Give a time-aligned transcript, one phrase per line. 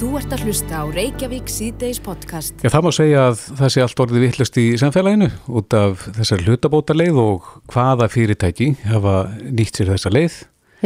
[0.00, 2.54] Þú ert að hlusta á Reykjavík síðdeis podcast.
[2.64, 5.28] Já, það má segja að það sé allt orðið vittlust í samfélaginu
[5.60, 10.38] út af þessar hlutabóta leið og hvaða fyrirtæki hafa nýtt sér þessa leið.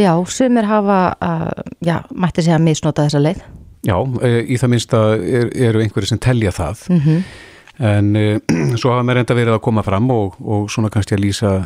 [0.02, 3.46] Já, sumir hafa, uh, já, mætti segja að misnota þessa leið.
[3.86, 6.86] Já, e, í það minnsta er, eru einhverju sem telja það.
[6.90, 7.24] Mm
[7.78, 8.40] En e,
[8.78, 11.56] svo hafa mér enda verið að koma fram og, og svona kannski að lýsa,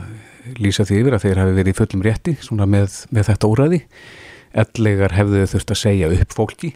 [0.57, 3.83] lýsa því yfir að þeir hafi verið í fullum rétti svona með, með þetta úræði.
[4.53, 6.73] Ellegar hefðu þau þurft að segja upp fólki.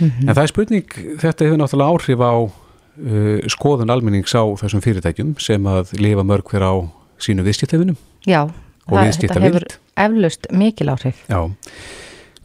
[0.00, 5.34] En það er spurning, þetta hefur náttúrulega áhrif á uh, skoðun almennings á þessum fyrirtækjum
[5.42, 6.74] sem að lifa mörg hver á
[7.22, 7.96] sínu viðskiptefinum.
[8.28, 8.44] Já,
[8.86, 9.64] Og það, þetta hefur
[9.98, 11.22] eflaust mikil áhrif.
[11.26, 11.40] Já.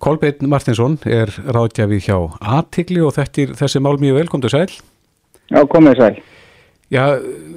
[0.01, 4.71] Kolbeinn Martinsson er ráðgjafi hjá Atikli og þetta er þessi mál mjög velkomdu sæl.
[5.51, 6.15] Já, komið sæl.
[6.91, 7.05] Já,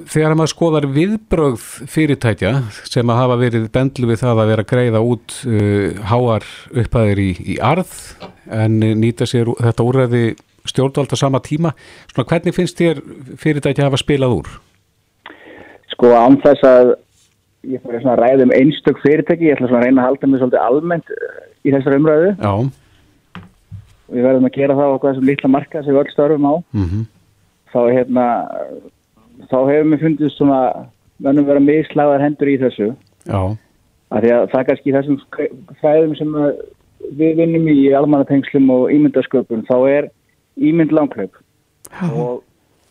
[0.07, 2.53] þegar maður skoðar viðbrögð fyrirtækja
[2.87, 7.31] sem að hafa verið bendlu við það að vera greiða út uh, háar upphæðir í,
[7.43, 7.91] í arð
[8.47, 10.21] en uh, nýta sér þetta úrræði
[10.65, 11.73] stjórnvalda sama tíma.
[12.13, 13.01] Svona hvernig finnst þér
[13.41, 14.53] fyrirtækja hafa spilað úr?
[15.91, 16.95] Sko, án þess að
[17.75, 20.31] ég fyrir svona að ræða um einstök fyrirtæki, ég ætla svona að reyna að halda
[20.31, 22.53] mig svolítið almennt eh, í þessar umræðu Já.
[24.15, 26.55] við verðum að gera það á hvað þessum litla marka sem við öll störfum á.
[26.77, 27.03] Mm
[27.75, 28.25] Þá, hérna,
[29.49, 30.59] þá hefur mér fundið svona,
[31.23, 32.89] mönnum vera mislaðar hendur í þessu.
[33.25, 33.41] Já.
[34.13, 35.19] Af því að það er kannski þessum
[35.81, 36.51] fæðum sem að
[37.19, 40.09] við vinnum í almannatengslum og ímyndasköpun, þá er
[40.55, 41.35] ímynd langklaup
[42.11, 42.43] og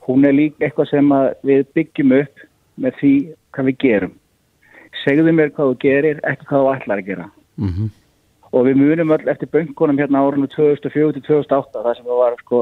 [0.06, 2.44] hún er líka eitthvað sem að við byggjum upp
[2.80, 3.14] með því
[3.54, 4.14] hvað við gerum.
[5.02, 7.28] Segðu mér hvað þú gerir, ekki hvað þú ætlar að gera.
[7.58, 7.92] Mm
[8.54, 12.60] Og við munum öll eftir böngunum hérna árunum 2004-2008, það sem var sko,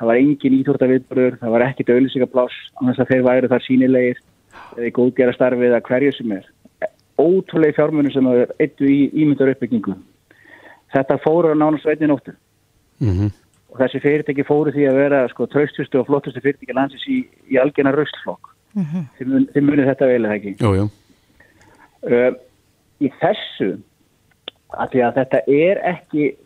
[0.00, 4.22] það var engin íþórtaviðbröður, það var ekkit auðlýsingapláss, þess að þeir væru þar sínilegir
[4.76, 6.46] eða í góðgera starfið að hverju sem er.
[7.20, 9.96] Ótrúlega fjármunum sem það er eittu í ímyndar uppbyggingu.
[10.94, 12.32] Þetta fóru á nánast veitin nóttu
[13.00, 13.30] -hmm.
[13.70, 17.20] og þessi fyrirtæki fóru því að vera sko traustustu og flottustu fyrirtæki landsins í,
[17.52, 18.54] í algjörna raustflokk.
[18.74, 19.06] Mm -hmm.
[19.18, 20.56] Þið, þið munið þetta vel eða ekki.
[20.60, 20.90] Jú, jú.
[22.00, 22.32] Uh,
[23.04, 23.70] í þessu
[24.72, 26.36] að því að þetta er ekki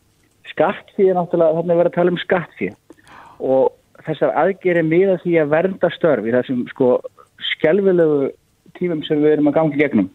[0.50, 2.74] skattfíð náttúrulega, þannig að vera að tala um skattfíð
[3.38, 3.72] og
[4.04, 6.90] þessar aðgeri miða því að vernda störf í þessum sko
[7.54, 8.28] skelvilegu
[8.78, 10.10] tímum sem við erum að gangi gegnum.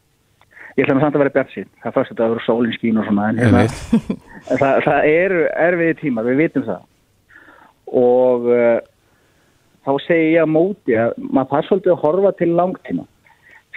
[0.78, 3.30] Ég ætla samt að vera bjart sín það þetta að vera sólin skín og svona
[3.32, 3.64] en hérna,
[4.62, 6.84] það, það eru erfiði tímar, við vitum það.
[8.00, 8.78] Og uh,
[9.88, 13.08] þá segi ég að móti að maður þarf svolítið að horfa til langtíma.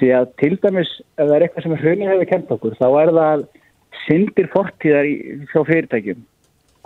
[0.00, 3.14] Því að til dæmis ef það er eitthvað sem hrunni hefur kent okkur þá er
[3.18, 3.46] það
[4.02, 5.16] syndir fortíðar í,
[5.50, 6.22] hjá fyrirtækjum.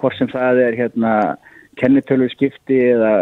[0.00, 1.12] Hvort sem það er hérna
[1.80, 3.12] kennitölu skipti eða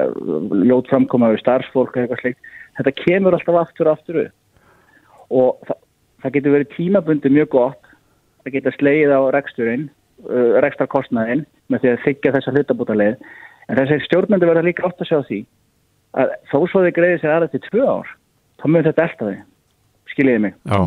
[0.64, 4.36] ljót framkoma við starfsfólk eða eitthvað slikt þetta kemur alltaf aftur og aftur upp.
[5.34, 5.80] Og það,
[6.22, 7.90] það getur verið tímabundi mjög gott
[8.44, 9.88] það getur slegið á reksturinn
[10.28, 13.28] uh, rekstarkostnaðinn með því að þykja þessa hlutabútaleið
[13.64, 15.40] en þessi stjórnandi verða líka átt að sjá því
[16.20, 18.10] að þó svo þið greiði sér aðra til tvö ár
[18.60, 19.42] þá mun þetta elta þið
[20.14, 20.58] skiljiði mig?
[20.68, 20.80] Já.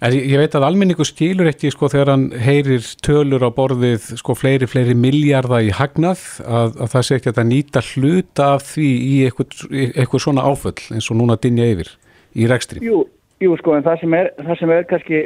[0.00, 4.32] En ég, veit að almenningu skilur ekki sko þegar hann heyrir tölur á borðið sko
[4.32, 8.88] fleiri, fleiri miljardar í hagnað að, að það sé ekki að nýta hluta af því
[8.88, 11.90] í eitthvað, svona áföll eins og núna dinja yfir
[12.32, 12.80] í rekstri.
[12.86, 13.02] Jú,
[13.44, 15.20] jú sko en það sem er, það sem er kannski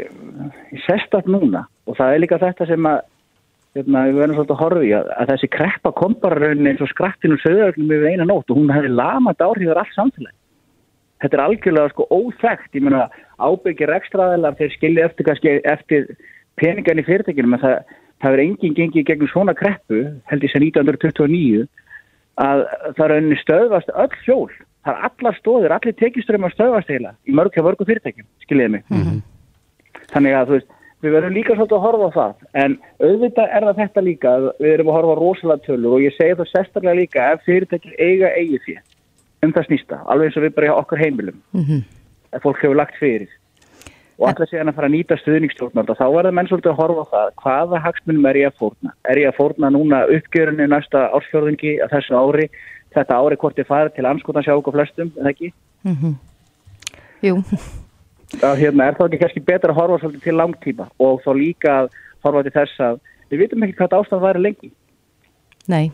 [0.89, 2.99] sérstætt núna og það er líka þetta sem að
[3.79, 6.83] hérna, við verðum svolítið að horfa í að, að þessi kreppa kom bara raunin eins
[6.83, 10.35] og skrattinu söðurögnum yfir eina nótt og hún hefði lamað áhrifur allt samfélag.
[11.23, 13.07] Þetta er algjörlega sko óþekkt, ég meina
[13.39, 16.07] ábyggir ekstraðilar þeir skilja eftir kannski eftir
[16.61, 20.63] peningan í fyrirtækinu en það, það er enginn gengið gegnum svona kreppu held ég sem
[20.63, 21.67] 1929
[22.43, 22.65] að
[22.97, 24.53] það er önni stöðvast öll hjól,
[24.85, 28.89] það er allar stóðir allir tekjuströmmar stöðvast heila í mörg hjá mörgu fyrirtækjum, skiljiði mig.
[30.11, 30.73] Þannig að þú veist
[31.05, 34.47] við verðum líka svolítið að horfa á það en auðvitað er það þetta líka að
[34.63, 37.99] við erum að horfa á rosalega tölur og ég segi það sérstaklega líka ef fyrirtækjum
[37.99, 38.77] eiga eigi því
[39.45, 41.43] um það snýsta, alveg eins og við bara hjá okkar heimilum
[42.35, 43.33] að fólk hefur lagt fyrir.
[44.15, 47.13] Og alltaf séðan að fara að nýta stuðningstjórnarda þá verða menn svolítið að horfa á
[47.15, 48.93] það hvaða hagsmunum er ég að fórna?
[49.11, 52.47] Er ég að fórna núna uppgjörinu næsta ársfjörðingi að þessu ári,
[52.95, 55.51] þetta ári hvort ég farið til anskotan sjá okkur flestum eða ekki,
[57.25, 57.39] Jú,
[58.45, 61.75] að hérna er þá ekki kannski betra að horfa svolítið til langtíma og þá líka
[61.83, 61.91] að
[62.25, 62.99] horfa til þess að
[63.31, 64.71] við vitum ekki hvað ástand væri lengi.
[65.73, 65.93] Nei.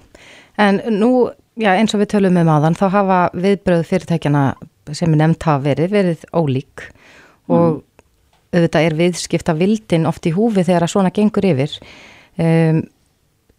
[0.59, 1.31] En nú,
[1.61, 4.45] já, eins og við tölum um áðan, þá hafa viðbröð fyrirtækjana
[4.97, 6.87] sem er nefnt hafa verið, verið ólík
[7.51, 7.83] og
[8.51, 11.77] auðvitað er viðskipta vildin oft í húfi þegar að svona gengur yfir.
[12.41, 12.81] Um,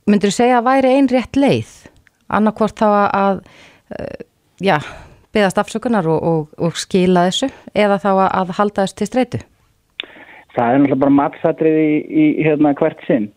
[0.09, 1.71] myndur þú segja að væri ein rétt leið?
[2.31, 3.41] Annarkvort þá að, að
[3.95, 4.25] uh,
[4.63, 4.77] já,
[5.35, 9.43] beðast afsökunar og, og, og skila þessu eða þá að, að halda þessu til streitu?
[10.51, 13.29] það er náttúrulega bara matsatrið í, í hérna hvert sinn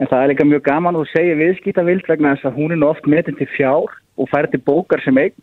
[0.00, 2.84] En það er líka mjög gaman að þú segja viðskiptavild vegna þess að hún er
[2.86, 5.36] oft metin til fjár og færi til bókar sem eign,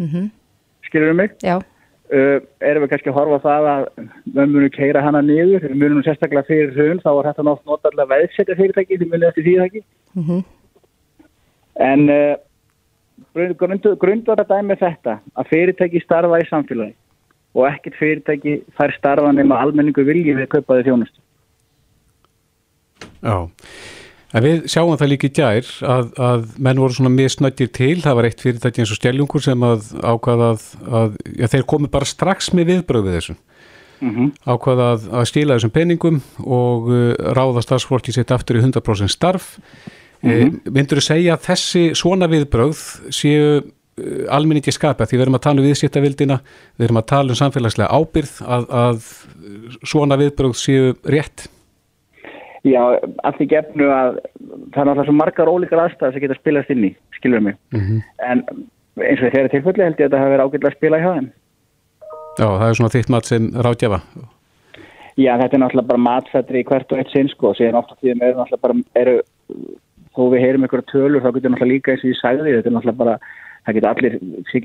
[0.00, 0.30] Mm
[0.90, 1.38] skilur mig?
[1.46, 1.60] Já,
[2.10, 3.84] Uh, erum við kannski að horfa það að
[4.34, 8.10] við munum keira hana niður, við munum sérstaklega fyrir hrun, þá var þetta nátt notarlega
[8.10, 9.82] veðsetja fyrirtæki, þið munum því það ekki.
[10.16, 10.40] mm
[11.80, 12.34] En uh,
[13.62, 16.96] grundu, grundvara dæmi er þetta að fyrirtæki starfa í samfélagi
[17.54, 21.22] og ekkert fyrirtæki fær starfa nema almenningu vilji við kaupaði þjónustu.
[23.22, 23.48] Já,
[24.30, 28.18] en við sjáum það líka í gær að, að menn voru svona misnöggir til, það
[28.18, 30.66] var eitt fyrirtæki eins og stjæljungur sem að ákvaða að,
[31.00, 33.36] að já, þeir komi bara strax með viðbröð við þessu,
[34.00, 37.00] Mm ákvaða að, að stíla þessum peningum og uh,
[37.36, 39.58] ráða starfsfólki sitt aftur í 100% starf.
[40.22, 40.72] Mm -hmm.
[40.72, 42.80] Myndur þú segja að þessi svona viðbröð
[43.10, 46.40] séu uh, almenningi skapa því við erum að tala um viðsýttavildina,
[46.78, 48.98] við erum að tala um samfélagslega ábyrð að, að
[49.84, 51.48] svona viðbröð séu rétt?
[52.66, 52.80] Já,
[53.24, 56.88] allt í gefnu að það er náttúrulega svo margar ólíkar aðstæðar sem geta spilast inn
[56.90, 57.56] í, skilur mig.
[57.72, 58.42] Mm En
[59.00, 61.30] eins og þeirra tilfelli held ég að þetta hafi verið ágætlega að spila í haðin.
[62.38, 64.00] Já, það er svona þitt mat sem ráðgjafa.
[65.20, 68.24] Já, þetta er náttúrulega bara matsættri í hvert og eitt sinn sko, síðan ofta tíðum
[68.24, 69.16] eru náttúrulega bara, eru,
[70.16, 72.76] þó við heyrum ykkur tölur, þá getur náttúrulega líka eins og ég sagði, þetta er
[72.76, 73.16] náttúrulega bara,
[73.70, 74.16] það getur allir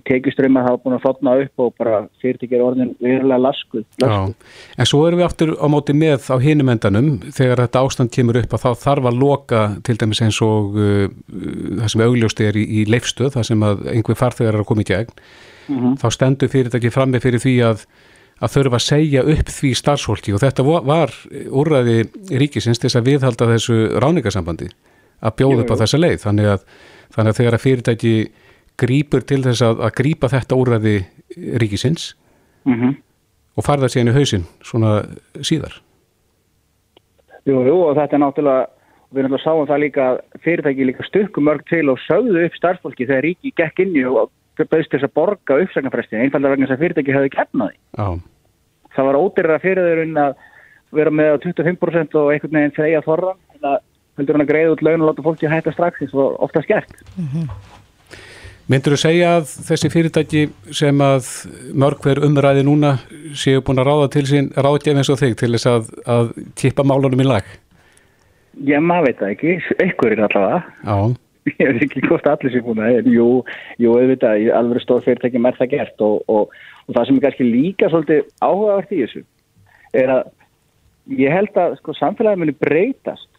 [0.09, 3.85] tekjuströmmar hafa búin að flotna upp og bara fyrirtækir orðin verulega laskuð.
[4.01, 4.35] laskuð.
[4.35, 8.13] Já, en svo erum við aftur á móti með á hinum endanum, þegar þetta ástand
[8.15, 11.05] kemur upp að þá þarf að loka til dæmis eins og uh,
[11.81, 14.85] það sem augljóst er í, í leifstöð, það sem að einhver farþegar er að koma
[14.85, 15.13] í gegn,
[15.65, 15.95] Mhm.
[15.97, 17.85] þá stendur fyrirtæki frammi fyrir því að
[18.43, 21.13] að þurfa að segja upp því starfsfólki og þetta var
[21.55, 24.67] úrræði ríkisins til þess að viðhalda þessu ráningasambandi
[25.23, 26.65] að bjóða upp á þessa leið þannig að,
[27.15, 27.39] þannig að
[28.75, 30.99] að grípur til þess að, að grípa þetta úrræði
[31.63, 32.13] ríkisins
[32.65, 32.95] Mm
[33.55, 34.93] og farða síðan í hausinn svona
[35.39, 35.77] síðar
[37.45, 38.61] Jú, jú, og þetta er náttúrulega,
[39.13, 43.05] við náttúrulega sáum það líka að fyrirtæki líka stukku mörg til og sögðu upp starfsfólki
[43.05, 44.31] þegar ríki gekk inn í og
[44.63, 47.77] bauðst þess að borga uppsagnarfrestin, einfalda vegna þess að fyrirtæki hefði kefnaði.
[47.99, 48.07] Já,
[48.95, 50.35] Það var ódyrra fyrir þeirinn að
[50.95, 53.79] vera með á 25% og einhvern veginn þreja þorran, þannig að
[54.17, 56.97] heldur hann að greiða út laun og láta fólki hætta strax eins og ofta skert.
[58.65, 60.39] Myndur þú segja að þessi fyrirtæki
[60.73, 61.27] sem að
[61.77, 62.95] mörg hver umræði núna
[63.37, 66.85] séu búin að ráða til sín ráðgef eins og þig til þess að, að tippa
[66.87, 67.51] málunum í lag?
[68.65, 69.53] Já, maður veit það ekki,
[69.83, 70.63] einhverjir allavega.
[70.81, 70.97] Já,
[71.61, 73.27] Ég veit ekki hvort allir sem búin að, en jú,
[73.81, 76.55] jú, auðvitað, alveg stór fyrirtækjum er það gert og, og,
[76.87, 79.21] og það sem er kannski líka svolítið áhugavert í þessu
[80.01, 80.23] er að
[81.21, 83.29] ég held að sko, samfélagi muni breytast.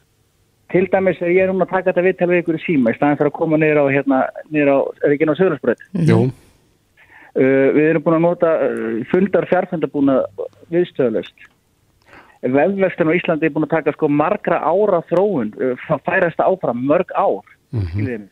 [0.73, 3.21] Til dæmis er ég núna að taka þetta viðtal við ykkur í síma í staðin
[3.21, 5.85] fyrir að koma niður á, hérna, á, er ekki ná Söðursbröð.
[6.09, 6.19] jú,
[7.37, 10.15] Uh, við erum búin að nota uh, fundar fjárfundabúna
[10.73, 11.35] viðstöðlust.
[12.41, 16.81] Vefvestin á Íslandi er búin að taka sko margra ára þróun, uh, frá færast áfram
[16.89, 17.45] mörg ár.
[17.77, 18.25] Mm -hmm.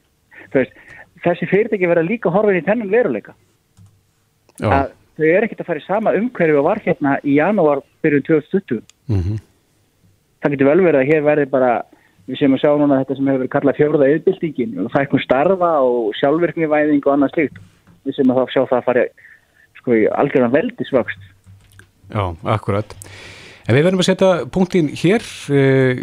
[0.55, 0.73] veist,
[1.21, 3.35] þessi fyrirtæki verða líka horfin í þennan veruleika.
[4.63, 8.83] þau eru ekkert að fara í sama umhverju og var hérna í janúar byrjun 2020.
[9.09, 9.37] mhm,
[10.41, 11.83] Það getur vel verið að hér verði bara,
[12.29, 15.71] við séum að sjá núna þetta sem hefur verið kallað fjórða yfirbyltingin og fækkun starfa
[15.85, 17.63] og sjálfvirknivæðing og annað slíkt.
[18.05, 19.07] Við séum að þá sjá það að fara
[19.81, 21.31] sko í algjörðan veldisvöxt.
[22.15, 22.25] já,
[22.57, 22.97] akkurat.
[23.65, 26.01] En við verðum að setja punktin hér, eh,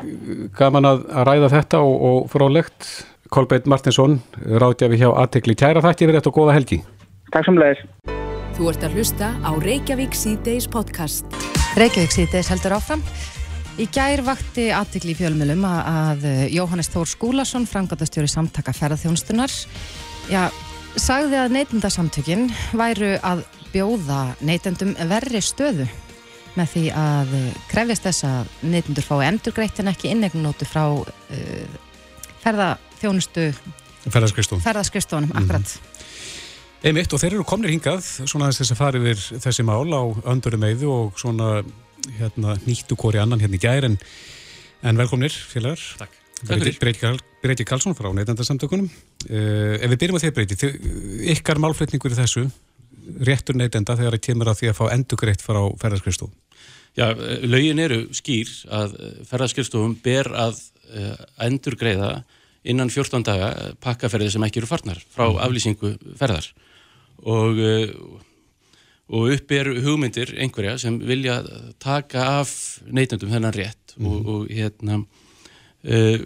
[0.57, 2.89] gaman að, að ræða þetta og, og frálegt.
[3.31, 6.81] Kolbeitt Martinsson, ráðgjafi hjá Aðtegli Kæra þætti við þetta og góða helgi.
[7.31, 7.85] Takk leiðis.
[8.57, 11.29] Þú ert að hlusta á Reykjavík C-Days podcast.
[11.79, 13.05] Reykjavík síðdeis heldur áfram.
[13.81, 19.55] Í gær vakti aðtikli í fjölmjölum að, að eh, Jóhannes Þór Skúlason, frangatastjóri samtaka ferðarþjónstunar,
[20.29, 20.43] já,
[21.01, 22.45] sagði að neytendasamtökin
[22.77, 25.87] væru að bjóða neytendum verri stöðu
[26.59, 31.77] með því að eh, krefjast þess að neytendur fái endurgreitt en ekki innegnótu frá uh,
[32.45, 33.49] ferðarþjónustu,
[34.05, 34.61] Ferðarskristum.
[34.61, 35.77] ferðarskristofunum, akkurat.
[36.85, 40.01] Einmitt og þeir eru komnir hingað svona þess að fara yfir þessi mál á
[40.35, 41.63] öndurum meiðu og svona
[42.17, 43.97] hérna nýttu kóri annan hérna í gær en,
[44.81, 45.81] en velkomnir félagar.
[46.01, 46.17] Takk.
[47.41, 48.89] Breyti Karlsson frá neytendasamtökunum.
[49.27, 50.69] Uh, ef við byrjum að þér Breyti,
[51.35, 52.47] ykkar málflutningur í þessu,
[53.21, 56.33] réttur neytenda þegar það kemur að því að fá endugreitt frá ferðarskristof.
[56.97, 58.97] Já, eh, lögin eru skýr að
[59.29, 60.59] ferðarskjöfstofum ber að
[60.91, 61.15] uh,
[61.45, 62.11] endur greiða
[62.67, 66.51] innan 14 daga pakkaferði sem ekki eru farnar frá aflýsingu ferðar
[67.23, 67.61] og,
[69.11, 71.41] og upp er hugmyndir einhverja sem vilja
[71.81, 72.53] taka af
[72.87, 76.17] neytendum þennan rétt og, og hérna uh,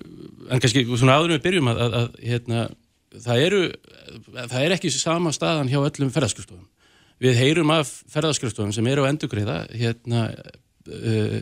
[0.51, 2.67] en kannski svona áður við byrjum að, að, að hérna,
[3.25, 3.65] það eru
[4.35, 6.65] það er ekki sama staðan hjá öllum ferðarskjöfstofum
[7.21, 11.39] við heyrum af ferðarskrifstofum sem eru á endugreiða hérna uh,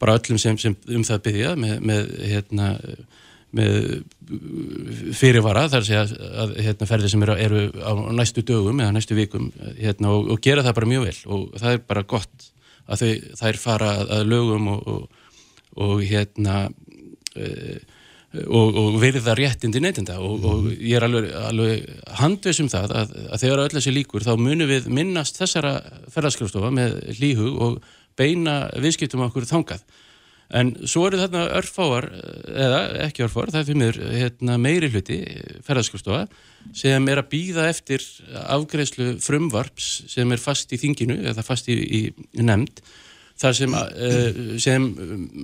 [0.00, 2.70] bara öllum sem, sem um það byggja með, með, hérna,
[5.16, 9.50] fyrirvara þar að, að hérna, ferðir sem eru, eru á næstu dögum eða næstu vikum
[9.78, 12.48] hérna, og, og gera það bara mjög vel og það er bara gott
[12.86, 15.28] að þau, þær fara að lögum og, og,
[15.86, 16.56] og hérna
[17.34, 17.78] e,
[18.46, 21.86] og verða réttindi neytinda og ég er alveg, alveg
[22.18, 25.78] handvis um það að, að þegar öll þessi líkur þá munum við minnast þessara
[26.12, 27.78] ferðarskjóðstofa með líhug og
[28.18, 29.86] beina viðskiptum okkur þangað
[30.54, 32.06] en svo eru þarna örfáar
[32.46, 35.18] eða ekki örfáar, það er fyrir mér hérna, meiri hluti
[35.66, 36.26] ferðarskjóðstofa
[36.76, 38.04] sem er að býða eftir
[38.44, 42.02] afgreðslu frumvarps sem er fast í þinginu eða fast í, í
[42.46, 42.82] nefnd
[43.36, 44.86] þar sem, uh, sem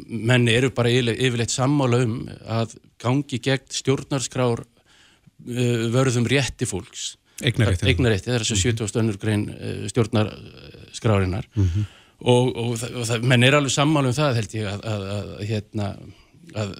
[0.07, 7.89] menni eru bara yfirleitt sammála um að gangi gegn stjórnarskrár uh, vörðum rétti fólks Eignarétti
[7.91, 9.01] Eignarétti, það er þess að 70.
[9.03, 9.45] önnur grein
[9.91, 11.91] stjórnarskrárinnar mm -hmm.
[12.23, 15.45] Og, og, og það, menn er alveg sammála um það held ég að, að, að
[15.51, 15.91] hérna
[16.53, 16.75] að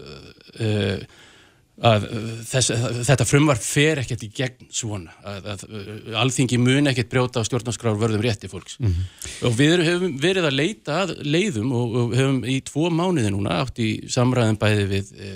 [1.83, 2.05] að
[2.47, 2.71] þess,
[3.09, 7.49] þetta frumvarf fer ekkert í gegn svona að, að, að alþingi mun ekkert brjóta á
[7.49, 9.33] stjórnarskrár vörðum rétti fólks mm -hmm.
[9.49, 13.59] og við höfum verið að leita að leiðum og, og höfum í tvo mánuði núna
[13.63, 15.33] átt í samræðin bæði við e,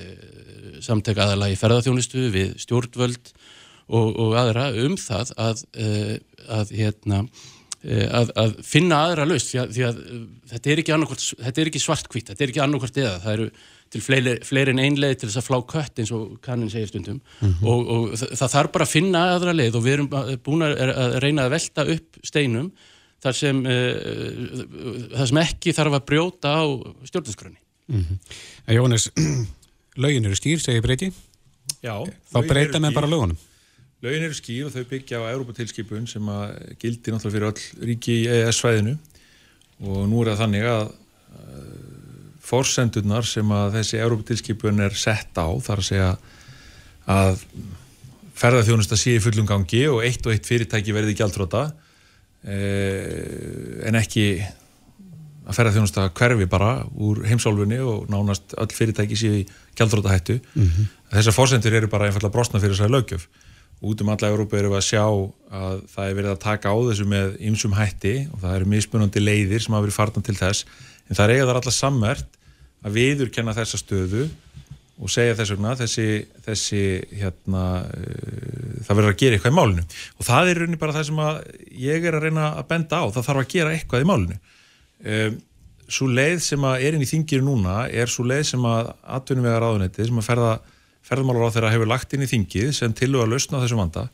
[0.84, 3.32] samtök aðala í ferðarþjónustu við stjórnvöld
[3.88, 7.24] og, og aðra um það að, e, að hérna
[7.86, 9.98] Að, að finna aðra laust því að, því að
[10.50, 10.94] þetta er ekki,
[11.62, 13.46] ekki svartkvít, þetta er ekki annarkvært eða, það eru
[13.94, 17.20] til fleiri, fleiri en einleið til þess að flá kött eins og kannin segir stundum.
[17.38, 17.68] Mm -hmm.
[17.70, 20.10] og, og það, það þarf bara að finna aðra leið og við erum
[20.42, 22.72] búin að reyna að velta upp steinum
[23.22, 24.64] þar sem, uh,
[25.14, 26.64] þar sem ekki þarf að brjóta á
[27.08, 28.18] stjórnarskröni mm -hmm.
[28.76, 29.10] Jónis,
[30.02, 31.12] lögin eru skýr, segir breyti
[31.82, 33.38] Já, þá breyta með bara lögunum
[34.06, 38.20] Lögin eru skýr og þau byggja á Európa-tilskipun sem að gildi náttúrulega fyrir öll ríki
[38.22, 38.94] í EES-svæðinu
[39.82, 40.94] og nú er það þannig að
[42.46, 46.12] forsendurnar sem að þessi Európa-tilskipun er sett á þar að segja
[47.10, 47.40] að
[48.36, 51.64] ferðarþjónusta sé í fullum gangi og eitt og eitt fyrirtæki verði gjaldróta
[52.46, 54.26] eh, en ekki
[55.46, 59.42] að ferðarþjónusta hverfi bara úr heimsálfunni og nánast öll fyrirtæki sé í
[59.78, 60.94] gjaldróta hættu mm -hmm.
[61.16, 63.28] þessar fórsendur eru bara einfallega brostna fyrir þessari lögjöf
[63.84, 66.76] út um alla Európa eru við að sjá að það er verið að taka á
[66.88, 70.64] þessu með ymsum hætti og það eru mismunandi leiðir sem hafa verið farnan til þess.
[71.06, 72.38] En það eiga þar alla sammert
[72.86, 74.26] að viðurkenna þessa stöðu
[74.96, 76.06] og segja þess vegna þessi,
[76.46, 76.84] þessi
[77.20, 79.84] hérna, uh, það verður að gera eitthvað í málinu.
[80.16, 81.20] Og það er rauninni bara það sem
[81.82, 84.38] ég er að reyna að benda á, það þarf að gera eitthvað í málinu.
[85.04, 85.36] Um,
[85.92, 89.60] svo leið sem er inn í þingir núna er svo leið sem að atvinnum vega
[89.62, 90.54] ráðunetti sem að ferða,
[91.06, 94.08] ferðmálar á þeirra hefur lagt inn í þingið sem til og að lausna þessu vanda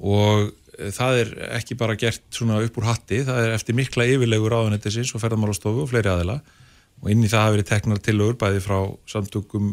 [0.00, 0.50] og
[0.88, 5.12] það er ekki bara gert svona upp úr hatti, það er eftir mikla yfirlegu ráðunettisins
[5.14, 6.38] og ferðmálastofu og fleiri aðila.
[7.00, 9.70] Og inn í það hafi verið teknar tilögur bæði frá samtökum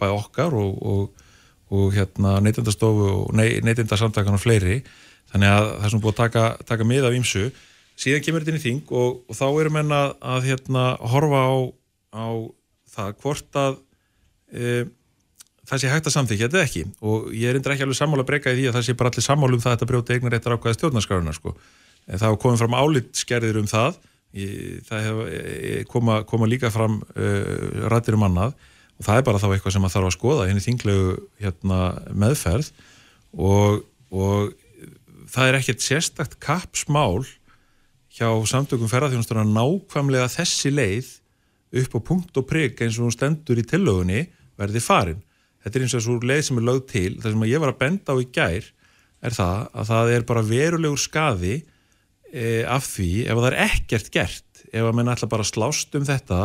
[0.00, 1.26] bæði okkar og, og,
[1.72, 4.80] og hérna neytendastofu og neytendasamtakan og fleiri.
[5.32, 7.44] Þannig að það svona búið að taka, taka mið af ímsu
[8.02, 10.00] síðan kemur þetta inn í þing og, og þá erum enna
[10.34, 11.52] að hérna horfa á,
[12.16, 12.26] á
[12.92, 13.78] það hvort að
[14.52, 14.72] e,
[15.68, 18.30] það sé hægt að samþykja þetta ekki og ég er endur ekki alveg sammála að
[18.30, 20.36] breyka í því að það sé bara allir sammálu um það að þetta brjóti eignar
[20.38, 21.54] eittar ákvæða stjórnarskaruna sko.
[22.10, 24.00] það komið fram álitskerðir um það
[24.88, 28.56] það hef, e, koma, koma líka fram uh, rættir um annað
[28.96, 31.78] og það er bara þá eitthvað sem maður þarf að skoða henni þinglegu hérna,
[32.16, 32.70] meðferð
[33.36, 34.52] og, og
[35.32, 37.24] það er ekkert sérstakt kapsmál
[38.12, 41.12] hjá samtökum ferðarþjónustur að nákvæmlega þessi leið
[41.82, 44.26] upp á punkt og prigg eins og hún stendur í tillögunni
[44.60, 45.22] verði farin.
[45.62, 47.80] Þetta er eins og svo leið sem er lögð til, það sem ég var að
[47.82, 48.70] benda á í gær
[49.22, 51.54] er það að það er bara verulegur skadi
[52.32, 55.98] e, af því ef það er ekkert gert ef að menn ætla bara að slást
[55.98, 56.40] um þetta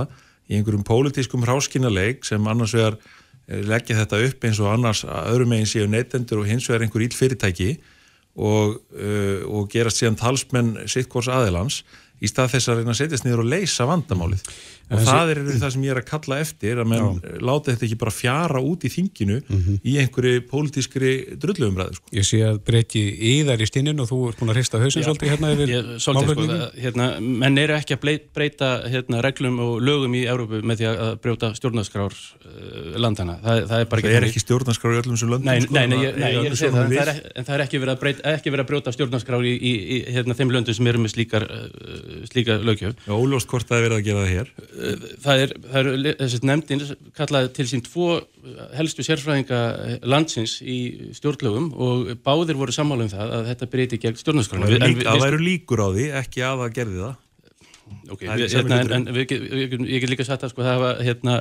[0.47, 5.55] í einhverjum pólitískum hráskinnaleik sem annars vegar e, leggja þetta upp eins og annars öðrum
[5.55, 7.71] meginn séu neytendur og hins vegar einhver íl fyrirtæki
[8.37, 11.81] og, uh, og gerast síðan talsmenn sittkors aðilans
[12.21, 14.43] í stað þess að reyna að setjast niður og leysa vandamálið
[14.87, 15.11] og þessi...
[15.11, 17.31] það er það sem ég er að kalla eftir að menn Já.
[17.43, 19.79] láta þetta ekki bara fjara út í þinginu mm -hmm.
[19.83, 22.11] í einhverju pólitískri drulluumræðu sko.
[22.15, 25.03] Ég sé að breyti í þær í stinninu og þú ert búin að hrista hausin
[25.03, 25.73] svolítið hérna yfir
[26.15, 30.81] málflögningum sko, hérna, menn eru ekki að breyta hérna, reglum og lögum í Európu með
[30.81, 34.95] því að brjóta stjórnarskrár uh, landana það, það er bara ekki Það er ekki stjórnarskrár
[34.95, 37.21] í öllum sem löndum Nei, sko, nei, nei, nei ég, ég sé það, það er,
[37.35, 39.99] en það er ekki verið að breyta, ekki verið að brjóta stjórnarskrár í, í, í
[40.15, 43.97] hérna, þeim löndum sem eru með slíkar, uh, slíka lögjöf Óljóst hvort það er verið
[43.97, 44.51] að gera það hér
[45.23, 46.83] það er, það er þessi nefndin
[47.17, 48.07] kallaði til sín tvo
[48.77, 49.61] helstu sérfræðinga
[50.07, 50.77] landsins í
[51.17, 54.69] stjórnlögum og báðir voru sammála um það að þetta breyti gegn stjórnarskránu.
[55.01, 57.17] Það væru líkur á því, ekki að það gerði það?
[58.11, 60.89] Ok, við, hérna, en, en við, við, ég get líka sagt að sko það hafa
[61.07, 61.35] hérna,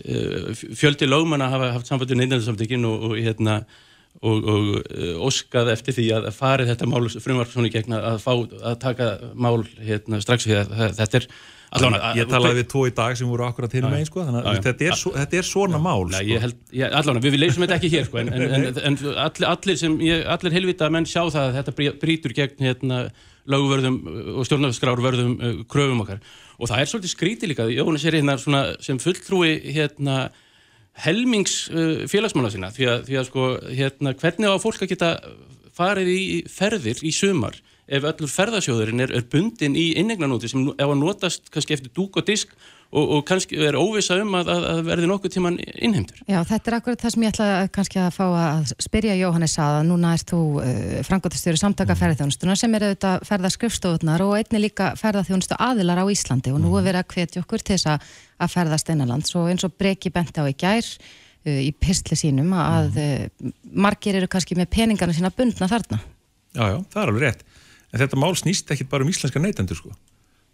[0.00, 3.60] uh, fjöldi lögmanna hafa haft sambandi neinansamtökin og, og hérna
[4.20, 8.20] og, og uh, óskað eftir því að farið þetta mál frumvarp svona í gegna að
[8.24, 11.30] fá að taka mál hérna strax við að þetta er
[11.70, 14.60] allavega Ég talaði við tvo í dag sem voru akkurat hinn með sko þannig að
[14.66, 16.38] þetta er, svo, þetta er svona já, mál sko.
[16.44, 19.96] Held, já, allavega, við, leysum þetta ekki hér sko en, en, en allir, allir sem,
[20.04, 23.00] ég, allir helvita menn sjá það að þetta brítur gegn hérna
[23.50, 23.98] lögvörðum
[24.36, 26.20] og stjórnarskrárvörðum uh, kröfum okkar.
[26.60, 28.36] Og það er svolítið skrítið líka Jónas er hérna
[28.84, 30.18] sem fulltrúi hérna
[31.06, 35.12] helmings uh, félagsmála sína því að, því að sko hérna hvernig á fólk að geta
[35.76, 37.56] farið í ferðir í sumar
[37.90, 42.20] ef öllur ferðasjóðurinn er, er bundin í innegnanóti sem ef að notast kannski eftir dúk
[42.20, 42.52] og disk
[42.90, 46.20] og, og kannski er óvisa um að, að verði nokkuð tíman innheimtur.
[46.26, 49.78] Já, þetta er akkurat það sem ég ætla kannski að fá að spyrja Jóhannes að
[49.88, 52.00] núna erst þú uh, frangotastjóri samtaka mm.
[52.02, 56.86] ferðarþjónustuna sem er auðvitað ferðarskrifstofunar og einni líka ferðarþjónustu aðilar á Íslandi og nú er
[56.90, 60.42] verið að hvetja okkur til þess að, að ferðast einanlands og eins og Breki benti
[60.42, 65.34] á í gær uh, í pistli sínum að uh, margir eru kannski með peningarna sína
[65.34, 66.02] bundna þarna.
[66.50, 67.49] Já, já, það er alveg rétt.
[67.90, 69.94] En þetta mál snýst ekki bara um íslenska neytendur sko.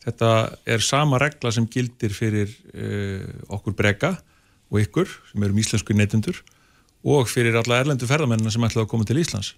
[0.07, 0.31] Þetta
[0.69, 3.26] er sama regla sem gildir fyrir uh,
[3.59, 4.14] okkur brega
[4.71, 6.38] og ykkur sem eru um íslensku neytendur
[7.07, 9.55] og fyrir alla erlendu ferðamennina sem ætlaði að koma til Íslands.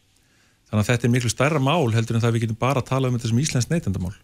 [0.68, 3.08] Þannig að þetta er miklu stærra mál heldur en það við getum bara að tala
[3.08, 4.16] um þetta sem íslensk neytendamál.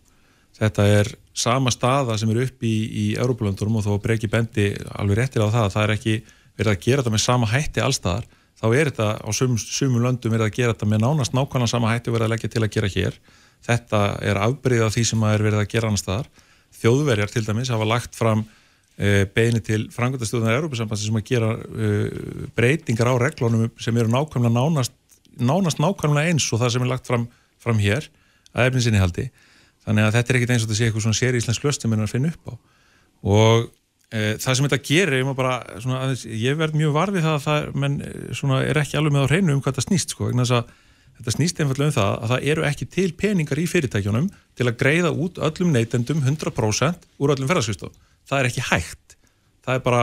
[0.55, 5.23] Þetta er sama staða sem eru upp í, í Európa-löndurum og þó bregi bendi alveg
[5.23, 6.17] réttir á það að það er ekki
[6.59, 8.29] verið að gera þetta með sama hætti allstaðar
[8.61, 11.91] þá er þetta á sum, sumum löndum verið að gera þetta með nánast nákvæmlega sama
[11.91, 13.19] hætti verið að leggja til að gera hér
[13.65, 16.29] Þetta er afbreyð af því sem að er verið að gera annar staðar.
[16.81, 22.27] Þjóðverjar til dæmis hafa lagt fram uh, beini til frangöndastjóðunar Európa-sambansi sem að gera uh,
[22.59, 24.93] breytingar á reglunum sem eru nákvæmlega nánast,
[25.41, 27.27] nánast nákvæmlega eins og það sem er lagt fram,
[27.63, 28.11] fram hér
[28.53, 29.31] að efninsinni haldi.
[29.87, 31.97] Þannig að þetta er ekkit eins og þetta sé eitthvað svona sér íslensk löst sem
[31.97, 32.55] er að finna upp á.
[33.25, 37.45] Og uh, það sem þetta gerir, ég, bara, svona, ég verð mjög varfið það að
[37.49, 38.01] það menn,
[38.37, 40.35] svona, er ekki alveg með á hreinu um hvað það snýst sko,
[41.19, 44.79] Þetta snýst einfallega um það að það eru ekki til peningar í fyrirtækjunum til að
[44.81, 47.93] greiða út öllum neytendum 100% úr öllum ferðarskristof.
[48.29, 49.19] Það er ekki hægt.
[49.65, 50.03] Það er bara,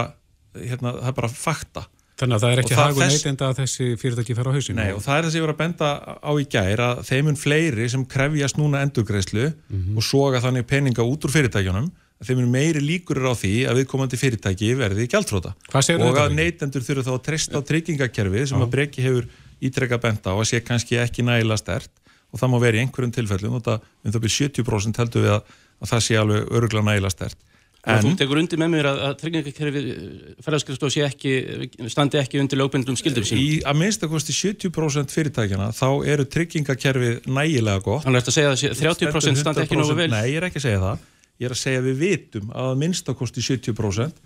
[0.56, 1.86] hérna, það er bara fakta.
[2.21, 3.17] Þannig að það er ekki hagu þess...
[3.17, 4.78] neytenda að þessi fyrirtæki fer á hausinu?
[4.78, 5.89] Nei og það er þess að ég var að benda
[6.21, 9.97] á í gær að þeimun fleiri sem krefjast núna endurgreislu mm -hmm.
[9.97, 11.89] og soga þannig peninga út úr fyrirtækjunum
[12.21, 17.08] þeimun meiri líkur er á því að viðkomandi fyrirtæki verði gjaldfróta og að neytendur þurfa
[17.08, 19.30] þá að treysta á tryggingakerfi sem að breki hefur
[19.62, 21.91] ítrekka benda á að sé kannski ekki nægila stert
[22.32, 25.34] og það má vera í einhverjum tilfellum og það um það byrjum 70% heldur við
[25.38, 27.47] að, að það sé alveg öruglega nægila stert
[27.82, 30.02] En þú tekur undir með mér að, að tryggingakerfi eh,
[30.45, 33.39] ferðarskriðstof standi ekki undir lögbundum skildum sín?
[33.41, 38.06] Í að minnst að kosti 70% fyrirtækjana þá eru tryggingakerfi nægilega gott.
[38.06, 40.12] Þannig að þetta segja að 30% standi ekki nógu vel?
[40.13, 41.08] Nei, ég er ekki að segja það.
[41.41, 44.21] Ég er að segja að við vitum að minnst að kosti 70%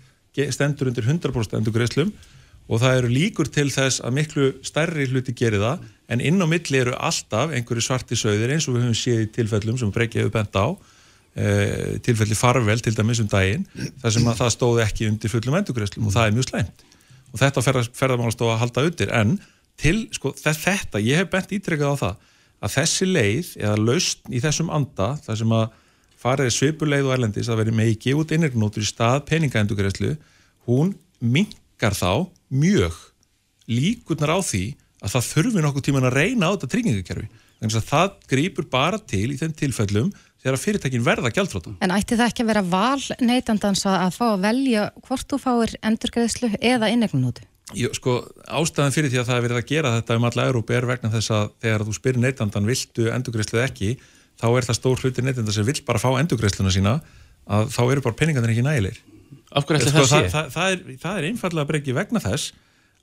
[0.52, 2.12] stendur undir 100% endur greiðslum
[2.66, 6.46] og það eru líkur til þess að miklu stærri hluti gerir það en inn á
[6.50, 10.22] milli eru alltaf einhverju svarti sögðir eins og við höfum séð í tilfellum sem Breykja
[10.22, 10.66] hefur bent á
[11.34, 11.46] e,
[12.06, 13.66] tilfelli farvel til dæmis um daginn
[14.02, 16.86] þar sem að það stóði ekki undir fullum endurgreslum og það er mjög slæmt.
[17.34, 19.12] Og þetta ferðarmála stóði að halda undir.
[19.14, 19.36] En
[19.76, 22.32] til sko, þetta, ég hef bent ítrekkað á það
[22.64, 25.66] að þessi leið eða laust í þessum anda þar sem að
[26.26, 30.14] farið svipuleið og erlendis að veri ekki út innregnótur í stað peningaendurgreslu
[30.66, 32.98] hún mingar þá mjög
[33.66, 34.64] líkurnar á því
[35.02, 39.00] að það þurfi nokkuð tíman að reyna á þetta tryggingakerfi þannig að það grýpur bara
[39.00, 40.12] til í þeim tilfellum
[40.46, 41.74] þegar fyrirtækin verða gældflóta.
[41.82, 45.74] En ætti það ekki að vera val neytandans að fá að velja hvort þú fáir
[45.82, 47.46] endurgreðslu eða innegnunóti?
[47.74, 50.76] Jú, sko, ástæðan fyrir því að það er verið að gera þetta um alla Európa
[50.76, 53.88] er vegna þess að þegar þú spyrir neytandan viltu endurgreðslu ekki,
[54.38, 56.94] þá er það stór hluti neytanda sem vill bara fá endurgreðsluna sína
[57.50, 59.02] að þá eru bara peningarnir ekki nægilegir.
[59.56, 60.32] Af hverju ætla sko, það sé?
[60.32, 62.52] Það, það, er, það er einfallega bara ekki vegna þess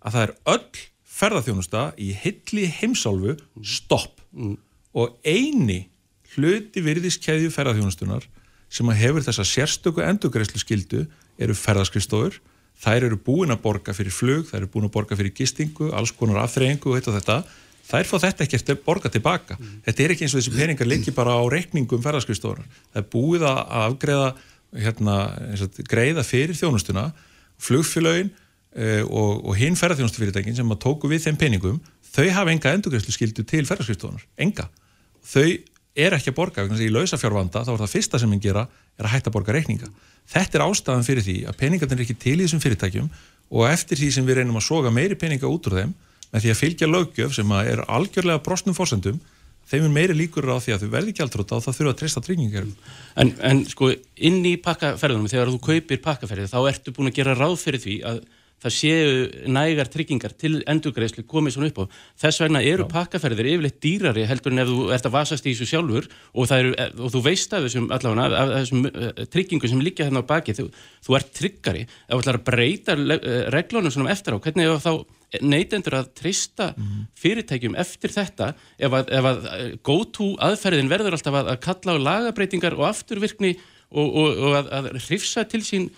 [0.04, 3.36] að það er öll ferðarþjónusta í hilli heimsálfu
[3.66, 4.56] stopp mm.
[4.98, 5.84] og eini
[6.34, 8.26] hluti virðiskeiðju ferðarþjónustunar
[8.74, 11.04] sem að hefur þessa sérstöku endugreislu skildu
[11.42, 12.39] eru ferðarskristóður
[12.84, 16.13] þær eru búin að borga fyrir flug þær eru búin að borga fyrir gistingu, alls
[16.18, 17.44] konar afþreyingu og þetta
[17.84, 19.76] þær fá þetta ekki eftir að borga tilbaka mm.
[19.86, 23.46] þetta er ekki eins og þessi peningar liggi bara á reikningum ferðarskristóður það er búið
[23.50, 24.30] að afgreða
[24.78, 25.18] hérna,
[25.90, 27.10] greiða fyrir þjónustuna
[27.62, 31.82] flugfélögin uh, og, og hinn ferðarþjónustufyrirtækin sem tóku við þeim peningum
[32.14, 34.70] þau hafa enga endurgræslu skildu til ferðarskristofunar, enga
[35.26, 35.48] þau
[35.94, 38.66] er ekki að borga, í lausafjárvanda þá er það fyrsta sem henn gera
[38.98, 39.90] er að hætta að borga reikninga.
[40.30, 43.12] Þetta er ástæðan fyrir því að peningarnir er ekki til í þessum fyrirtækjum
[43.54, 45.94] og eftir því sem við reynum að soga meiri peninga út úr þeim
[46.34, 49.20] með því að fylgja lögjöf sem er algjörlega brostnum fórsendum
[49.71, 52.23] þeim er meiri líkur á því að þau verði gjaldróta og það þurfa að treysta
[52.26, 52.69] tryggingar
[53.21, 53.91] en, en sko
[54.30, 57.99] inn í pakkaferðunum þegar þú kaupir pakkaferði þá ertu búin að gera ráð fyrir því
[58.10, 58.23] að
[58.63, 61.86] það séu nægar tryggingar til endurgreðslu komið svona upp á.
[62.23, 65.67] Þess vegna eru pakkaferðir yfirleitt dýrari heldur en ef þú ert að vasast í þessu
[65.73, 70.08] sjálfur og, eru, og þú veist af þessum allavega, af þessum eh, tryggingum sem liggja
[70.08, 70.69] hérna á baki, þú,
[71.04, 71.84] þú ert tryggari.
[71.84, 74.93] Ef þú ætlar að breyta eh, reglunum svona eftir á, hvernig er þá
[75.41, 77.04] neytendur að trista mm.
[77.17, 81.96] fyrirtækjum eftir þetta ef að, ef að eh, go-to aðferðin verður alltaf að, að kalla
[81.98, 83.56] á lagabreitingar og afturvirkni
[83.93, 85.89] og, og, og að, að hrifsa til sín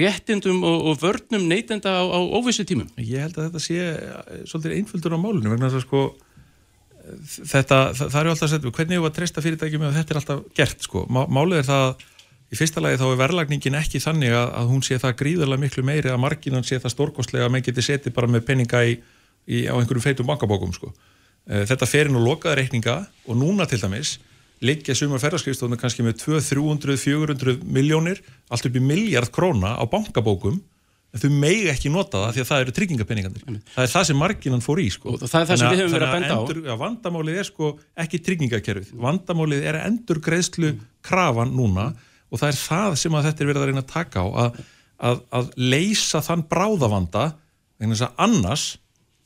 [0.00, 2.88] réttindum og, og vörnum neytenda á, á óvissu tímum.
[2.96, 6.04] Ég held að þetta sé eh, svolítið einföldur á málunum vegna þess að sko
[7.02, 10.42] þetta, það, það er alltaf hvernig er það að treysta fyrirtækjum ef þetta er alltaf
[10.56, 11.04] gert sko.
[11.10, 12.04] Málið er það
[12.52, 15.84] í fyrsta lagi þá er verðlagningin ekki þannig að, að hún sé það gríðarlega miklu
[15.88, 18.98] meiri að marginan sé það stórkostlega að menn geti setið bara með peninga í,
[19.48, 20.92] í, á einhverjum feitum bankabókum sko.
[21.48, 24.18] Eh, þetta fer inn og lokaða reikninga og núna til dæmis
[24.62, 28.20] liggja sumar ferðarskriðstofna kannski með 200, 300, 400 miljónir
[28.52, 30.60] allt upp í miljard króna á bankabókum
[31.12, 33.58] en þau megi ekki nota það því að það eru tryggingapenningandir.
[33.74, 35.12] Það er það sem marginan fór í sko.
[35.12, 36.64] Og það er það sem við höfum verið að benda endur, á.
[36.68, 37.72] Já, vandamálið er sko
[38.04, 38.94] ekki tryggingakerfið.
[39.02, 40.72] Vandamálið er endur greiðslu
[41.04, 41.90] krafan núna
[42.32, 44.60] og það er það sem að þetta er verið að reyna að taka á að,
[45.10, 47.26] að, að leysa þann bráðavanda
[47.82, 48.66] en þess að annars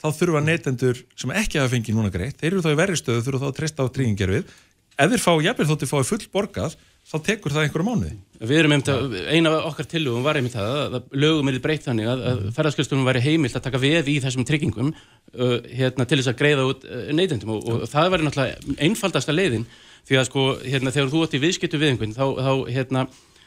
[0.03, 3.25] þá þurfa neytendur sem ekki hafa fengið núna greitt, þeir eru þá í verri stöðu
[3.27, 4.53] þurfa þá að treysta á tryggingerfið
[4.97, 8.15] ef þeir fá jafnveg þótti fái full borgað þá tekur það einhverju mánuði.
[8.41, 11.85] Við erum einmitt að, eina af okkar tillögum var einmitt það að lögum er breytt
[11.87, 16.19] þannig að, að ferðarskjöldunum væri heimilt að taka veð í þessum tryggingum uh, hérna, til
[16.19, 17.53] þess að greiða út uh, neytendum.
[17.55, 19.69] Og, og það væri náttúrulega einfaldasta leiðin
[20.07, 23.07] því að sko, hérna, þegar þú ætti viðskiptu við einhvern, þá, þá hérna,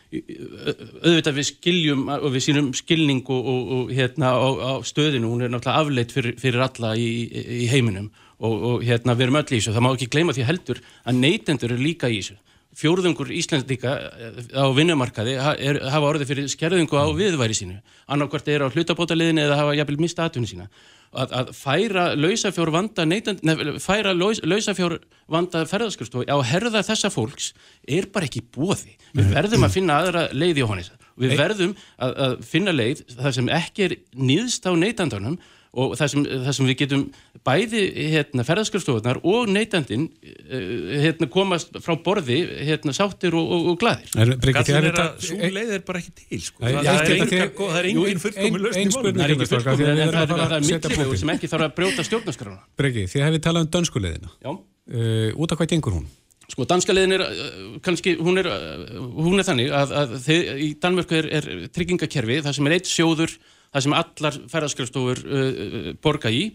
[0.10, 5.46] auðvitað við skiljum og við sínum skilning og, og, og hérna á, á stöðinu, hún
[5.46, 9.46] er náttúrulega afleitt fyrir, fyrir alla í, í heiminum og, og hérna við erum öll
[9.46, 12.40] í þessu, það má ekki gleyma því heldur að neytendur er líka í þessu
[12.78, 17.80] fjórðungur Íslandíka eh, á vinnumarkaði hafa orðið fyrir skerðingu á viðværi sínu.
[18.12, 20.70] Annarkvært er á hlutabótaliðinu eða hafa jafnvel mista atvinni sína.
[21.10, 25.00] Að, að færa lausafjór vanda neytand, nef, færa laus, lausafjór
[25.32, 27.56] vanda ferðarskristofi á herða þessa fólks
[27.90, 32.14] er bara ekki bóði við verðum að finna aðra leið í honum við verðum að,
[32.14, 35.40] að finna leið þar sem ekki er nýðst á neytandanum
[35.78, 37.04] og það sem, það sem við getum
[37.46, 37.82] bæði
[38.16, 44.34] hérna, ferðarskjöfstofunar og neytandin eh, hérna, komast frá borði hérna, sáttir og, og, og gladir
[44.50, 46.64] Gallin er að svo leið er bara ekki til sko.
[46.64, 49.90] það, það, það, er það er engin fullkomi löst í málum Það er ekki fullkomi
[49.90, 52.64] en það er mikilvægur sem ekki þarf að brjóta stjórnarskrána.
[52.80, 56.10] Breki, þið hefði talað um dönskuleiðina uh, út af hvað gengur hún?
[56.50, 58.50] Sko, danska leiðin er, uh, kannski, hún er,
[58.98, 62.90] hún er þannig að, að þið, í Danmörku er, er tryggingakerfi, það sem er eitt
[62.90, 63.36] sjóður
[63.70, 66.50] það sem allar ferðarskrifstofur uh, uh, borga í.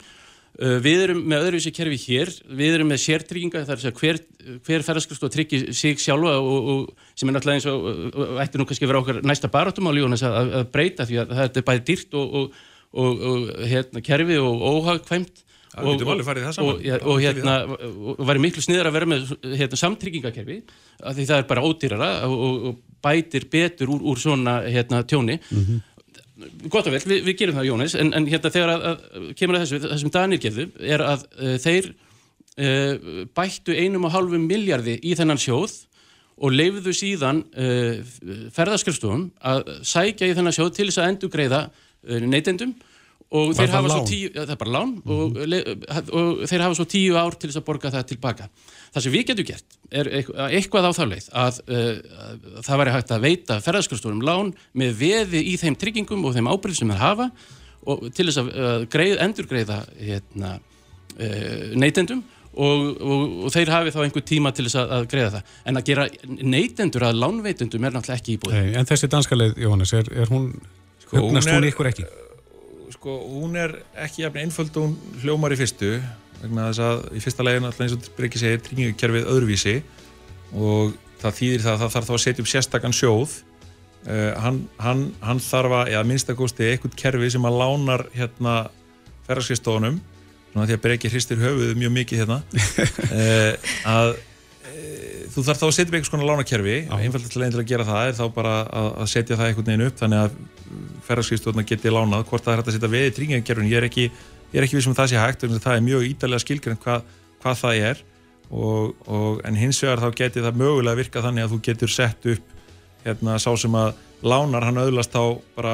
[0.54, 4.00] Uh, við erum með öðruvísi kerfi hér, við erum með sértrygginga, það er að segja
[4.00, 4.20] hver,
[4.66, 8.68] hver ferðarskrifstof tryggir sig sjálfa og, og sem er náttúrulega eins og, og ætti nú
[8.68, 11.66] kannski að vera okkar næsta barátum á lífunum að, að breyta því að það er
[11.70, 12.36] bæði dýrt og,
[12.94, 15.42] og hérna, kerfi og óhagkvæmt.
[15.74, 16.76] Alveg farið það saman.
[16.78, 17.54] Og, og hérna,
[18.28, 20.60] væri miklu sniðar að vera með hérna, samtryggingakerfi,
[21.02, 25.40] því það er bara ódýrara og bætir betur úr, úr svona hérna, tjóni.
[25.50, 25.82] Mm -hmm.
[26.66, 29.58] Gott og vel, við, við gerum það Jónis en, en hérna þegar að, að kemur
[29.58, 34.40] að þessu það sem Danir gerðu er að uh, þeir uh, bættu einum og halvu
[34.42, 35.76] miljardi í þennan sjóð
[36.34, 38.00] og leifðu síðan uh,
[38.56, 41.62] ferðarskrifstofum að sækja í þennan sjóð til þess að endur greiða
[42.04, 42.74] neytendum
[43.34, 45.78] og þeir hafa svo tíu, ja, það er bara lán mm -hmm.
[45.90, 48.48] og, og þeir hafa svo tíu ár til þess að borga það tilbaka.
[48.94, 50.10] Það sem við getum gert er
[50.50, 51.96] eitthvað á þá leið að, uh,
[52.28, 56.50] að það væri hægt að veita ferðarskjórnstofnum lán með veði í þeim tryggingum og þeim
[56.50, 57.30] ábyrgum sem þeir hafa
[57.84, 60.58] og til þess að uh, greið, endur greiða hérna,
[61.18, 62.22] uh, neytendum
[62.54, 65.54] og, og, og þeir hafi þá einhver tíma til þess að, að greiða það.
[65.66, 66.08] En að gera
[66.54, 68.58] neytendur að lánveitendum er náttúrulega ekki íbúið.
[68.60, 70.52] Hey, en þessi danska leið, Jóhannes, er, er hún,
[71.02, 72.06] sko, hugnast hún ykkur ekki?
[73.04, 75.98] Sko, hún er ekki jafn einföld og hún hljómar í fyrstu
[76.40, 79.74] vegna þess að í fyrsta legin alltaf eins og Breki segir tryggingukerfið öðruvísi
[80.56, 83.34] og það þýðir það að það þarf þá að setja upp sérstakann sjóð.
[84.04, 88.56] Uh, hann, hann, hann þarf að, eða minnstakosti eitthvað kerfi sem að lánar hérna
[89.28, 90.00] ferðarskristofunum
[90.52, 92.40] svona því að Breki hristir höfuð mjög mikið hérna.
[93.08, 97.64] Uh, að uh, þú þarf þá að setja upp eitthvað svona lánakerfi einfaldilega leginn til
[97.64, 100.38] að gera það er þá bara að, að setja það einhvern veginn upp þannig að
[101.06, 104.08] ferðarskriðstofna geti lánað, hvort það er hægt að setja veði í tryggingakerfin, ég er ekki,
[104.52, 107.06] ekki við sem um það sé hægt, það er mjög ídalega skilgjörn hvað,
[107.44, 108.02] hvað það er.
[108.54, 112.26] Og, og, en hins vegar þá geti það mögulega virka þannig að þú getur sett
[112.34, 112.50] upp
[113.04, 115.72] hérna sá sem að lánar hann auðlast þá bara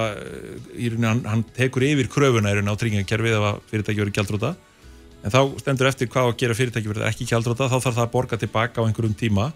[0.75, 4.17] í rauninni hann, hann tekur yfir kröfuna í rauninni á tryggingakerfið ef að fyrirtæki verið
[4.17, 4.55] gældrúta
[5.25, 8.13] en þá stendur eftir hvað að gera fyrirtæki verður ekki kjaldróta, þá þarf það að
[8.15, 9.51] borga tilbaka á einhverjum tíma.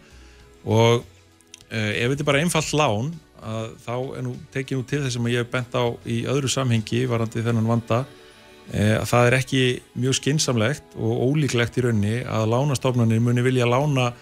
[0.65, 3.13] Og uh, ef þetta er bara einfalt lán
[3.45, 6.51] að þá er nú tekið nú til þess að ég hef bent á í öðru
[6.51, 9.63] samhengi varandi þennan vanda uh, að það er ekki
[10.01, 14.13] mjög skinsamlegt og ólíklegt í raunni að lánastofnanir muni vilja lána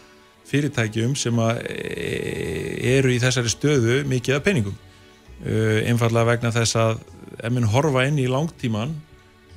[0.50, 4.74] fyrirtækjum sem að eh, eru í þessari stöðu mikið af peningum.
[5.42, 7.00] Uh, einfallega vegna þess að
[7.38, 8.92] ef minn horfa inn í langtíman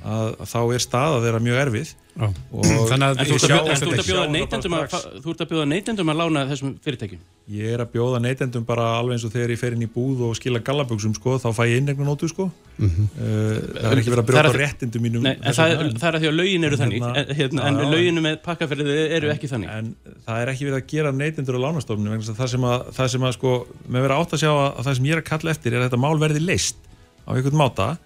[0.02, 1.92] að, að þá er stað að vera mjög erfið
[2.90, 6.44] Þannig að þú ert að bjóða neytendum að, þú ert að bjóða neytendum að lána
[6.48, 7.24] þessum fyrirtækjum?
[7.52, 10.22] Ég er að bjóða neytendum bara alveg eins og þegar ég fer inn í búð
[10.24, 12.48] og skila gallaböksum sko, þá fæ ég innegna nótu sko.
[12.76, 13.10] Mm -hmm.
[13.20, 16.24] uh, það er ekki verið að brjóta réttindum mínum Nei, en það, það er að
[16.24, 17.04] því að lögin eru þannig.
[17.04, 19.70] Hérna, hérna, en löginu með pakkaferðið eru ekki þannig.
[19.76, 19.94] En
[20.26, 23.32] það er ekki verið að gera neytendur á lánastofnum það sem að, það sem að
[23.36, 23.54] sko,
[23.88, 25.88] með verið átt að sjá að það sem ég er að kalla eftir er að
[25.88, 26.76] þetta mál verði leist
[27.24, 27.96] á einhvern máta.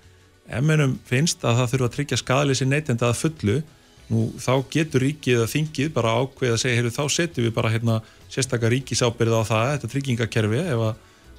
[0.51, 3.63] Ef mennum finnst að það þurfa að tryggja skadalýsi neytenda að fullu
[4.11, 7.73] nú þá getur ríkið að þingið bara ákveð að segja, heyrðu þá setjum við bara
[7.73, 10.91] hérna sérstakar ríkisábyrð á það, þetta tryggingakerfi eða,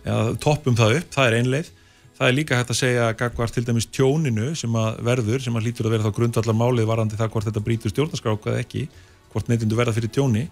[0.05, 1.71] eða toppum það upp, það er einleið
[2.21, 5.63] það er líka hægt að segja gagvar til dæmis tjóninu sem að verður, sem að
[5.65, 8.84] lítur að vera þá grundvallar málið varandi það hvort þetta brítur stjórnarskráka eða ekki,
[9.34, 10.43] hvort neytindu verða fyrir tjóni.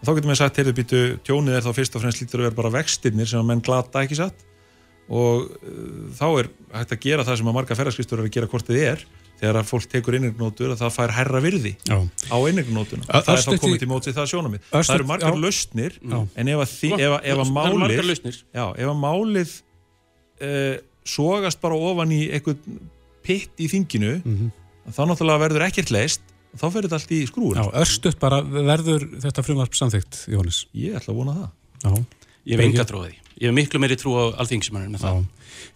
[0.00, 2.48] Og þá getur maður sagt, heyrðu býtu tjónið er þá fyrst og fremst lítur að
[2.48, 4.46] vera bara vextinnir sem að menn glata ekki satt?
[5.12, 8.48] Og uh, þá er hægt að gera það sem að marga ferðarskristur er að gera
[8.48, 9.04] hvort þið er
[9.40, 11.96] þegar að fólk tekur innegnótur að það fær herra virði já.
[12.28, 15.40] á innegnótuna það er þá komið til mótið það sjónamið það eru margar já.
[15.44, 16.16] lausnir já.
[16.20, 19.54] en ef að, þi, ef að, ef að málið ef að málið
[20.44, 20.74] uh,
[21.08, 22.60] sogast bara ofan í eitthvað
[23.24, 24.52] pitt í þinginu mm -hmm.
[24.92, 26.26] þá náttúrulega verður ekkert leist
[26.56, 30.64] þá fer þetta allt í skrúur Örstuðt bara verður þetta frumvarp samþygt Jónis?
[30.74, 31.36] Ég ætla að vona
[31.84, 32.00] það
[32.48, 35.20] Ég hef enga tróði Ég hef miklu meiri trú á alþingismannir með það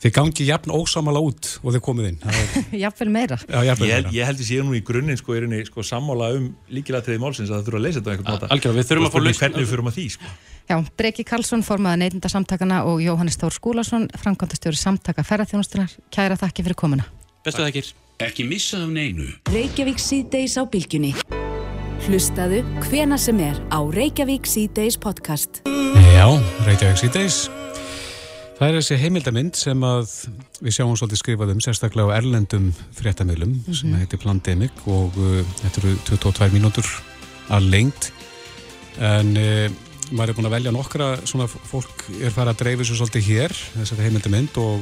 [0.02, 2.18] Þið gangi jafn ósamala út og þið komið inn.
[2.84, 3.38] Jafnvel meira.
[3.48, 5.36] Já, jafnvel Ég, ég held að sé nú í grunninn sko,
[5.68, 8.50] sko, sammála um líkilatriði málsins að það þurfa að leysa þetta á einhvern máta.
[8.52, 10.32] Algjörða, við þurfum að fá lausn Hvernig við þurfum að því sko.
[10.68, 16.80] Já, Breki Karlsson formaði neytindasamtakana og Jóhannes Tór Skúlason framkvæmtastjóri samtaka ferðarþjónustunar Kæra þakki fyrir
[16.80, 17.08] komuna.
[17.44, 17.92] Bestu þakkir.
[18.24, 19.28] Ekki missa af neinu.
[19.52, 21.14] Reykjavík síðdeis á bylgjunni.
[22.04, 25.64] Hlustaðu hvena sem er á Reykjavík síðdeis podcast
[26.24, 26.30] Já,
[26.64, 27.34] Reykjavík síðdeis
[28.56, 30.06] Það er þessi heimildamind sem að
[30.64, 33.76] við sjáum svolítið skrifað um sérstaklega á erlendum fréttamilum mm -hmm.
[33.76, 36.88] sem heitir Plandemic og uh, þetta eru 22 mínútur
[37.52, 38.08] að lengt
[38.96, 39.68] en uh,
[40.16, 43.52] maður er búin að velja nokkra svona fólk er farið að dreifu svo svolítið hér
[43.76, 44.80] þessari heimildamind og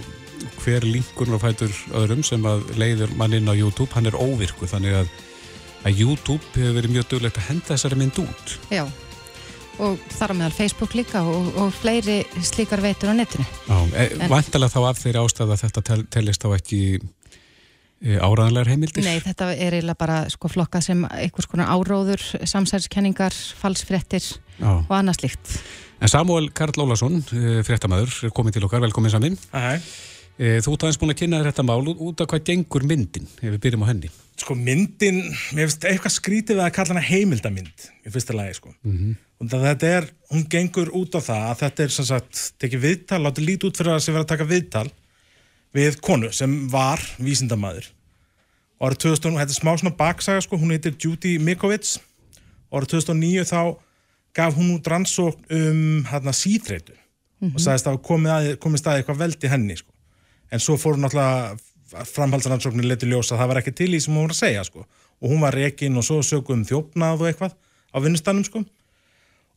[0.63, 4.71] hver linkur og fætur öðrum sem að leiður mann inn á YouTube, hann er óvirku
[4.71, 5.09] þannig að,
[5.91, 8.61] að YouTube hefur verið mjög döglegt að henda þessari mynd út.
[8.71, 8.87] Já
[9.83, 13.47] og þar á meðal Facebook líka og, og fleiri slíkar veitur á netinu.
[13.67, 18.73] Já, e, vantilega þá af þeirri ástæða að þetta tel, telist á ekki e, áraðanlegar
[18.73, 19.07] heimildir?
[19.07, 24.29] Nei, þetta er eiginlega bara sko flokkað sem einhvers konar áróður, samsæðiskenningar, falsfrettir
[24.63, 25.59] og annað slíkt.
[26.03, 29.39] En Samuel Karl Ólason, e, frettamæður, er komið til okkar, velkomin samin.
[30.43, 33.61] Þú ert aðeins búin að kynna þetta mál út af hvað gengur myndin, ef við
[33.67, 34.09] byrjum á henni.
[34.43, 35.21] Sko myndin,
[35.55, 38.73] mér finnst eitthvað skrítið við að kalla hana heimildamind í fyrsta lagi sko.
[38.83, 39.15] Mm -hmm.
[39.43, 43.23] Og þetta er, hún gengur út á það að þetta er sem sagt, tekið viðtal,
[43.23, 44.91] látið lítið út fyrir að sem verið að taka viðtal
[45.75, 47.87] við konu sem var vísindamæður.
[48.79, 52.01] Og árið 2000, þetta er smá svona baksaga sko, hún heitir Judy Mikovits.
[52.71, 53.79] Og árið 2009 þá
[54.35, 57.55] gaf hún út rannsókn um hérna síþreitu mm -hmm.
[57.55, 59.93] og sagðist að komið, komið staði eitthvað veldi henni sko.
[60.51, 61.61] En svo fór hún alltaf
[61.93, 64.87] framhaldsrannsóknir leti ljósa að það var ekki til í sem hún var að segja sko.
[65.23, 67.55] og hún var reygin og svo sögum þjófnað og eitthvað
[67.93, 68.65] á vinnustannum sko.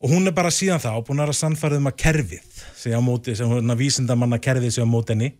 [0.00, 3.36] og hún er bara síðan þá búin að sannfærið um að kerfið segja á móti,
[3.36, 5.32] sem hún er vísindamanna kerfið segja á móti henni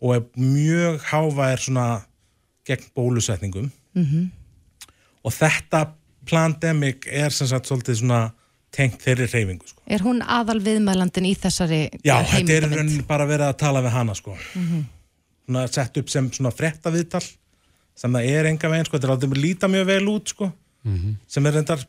[0.00, 1.86] og er mjög hávæðir svona
[2.66, 4.28] gegn bólusetningum mm -hmm.
[5.24, 5.94] og þetta
[6.26, 8.30] plandemik er sem sagt svolítið svona
[8.70, 9.82] tengt þeirri reyfingu sko.
[9.86, 14.14] Er hún aðal viðmælandin í þessari Já, þetta er bara verið að tala við hana
[14.14, 14.84] sko mm -hmm
[15.72, 17.24] sett upp sem svona frettaviðtal
[17.98, 20.50] sem það er enga veginn, sko, þetta er alltaf líta mjög vel út, sko,
[20.86, 21.14] mm -hmm.
[21.26, 21.86] sem er reyndar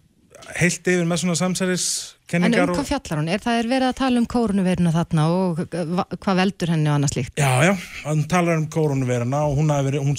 [0.57, 2.63] heilt yfir með svona samsæriskenningar.
[2.63, 3.29] En um hvað fjallar hún?
[3.29, 7.13] Er það er verið að tala um kórunveruna þarna og hvað veldur henni og annað
[7.13, 7.35] slíkt?
[7.37, 7.73] Já, já,
[8.05, 10.17] hann talar um kórunveruna og hún hafi verið, hún,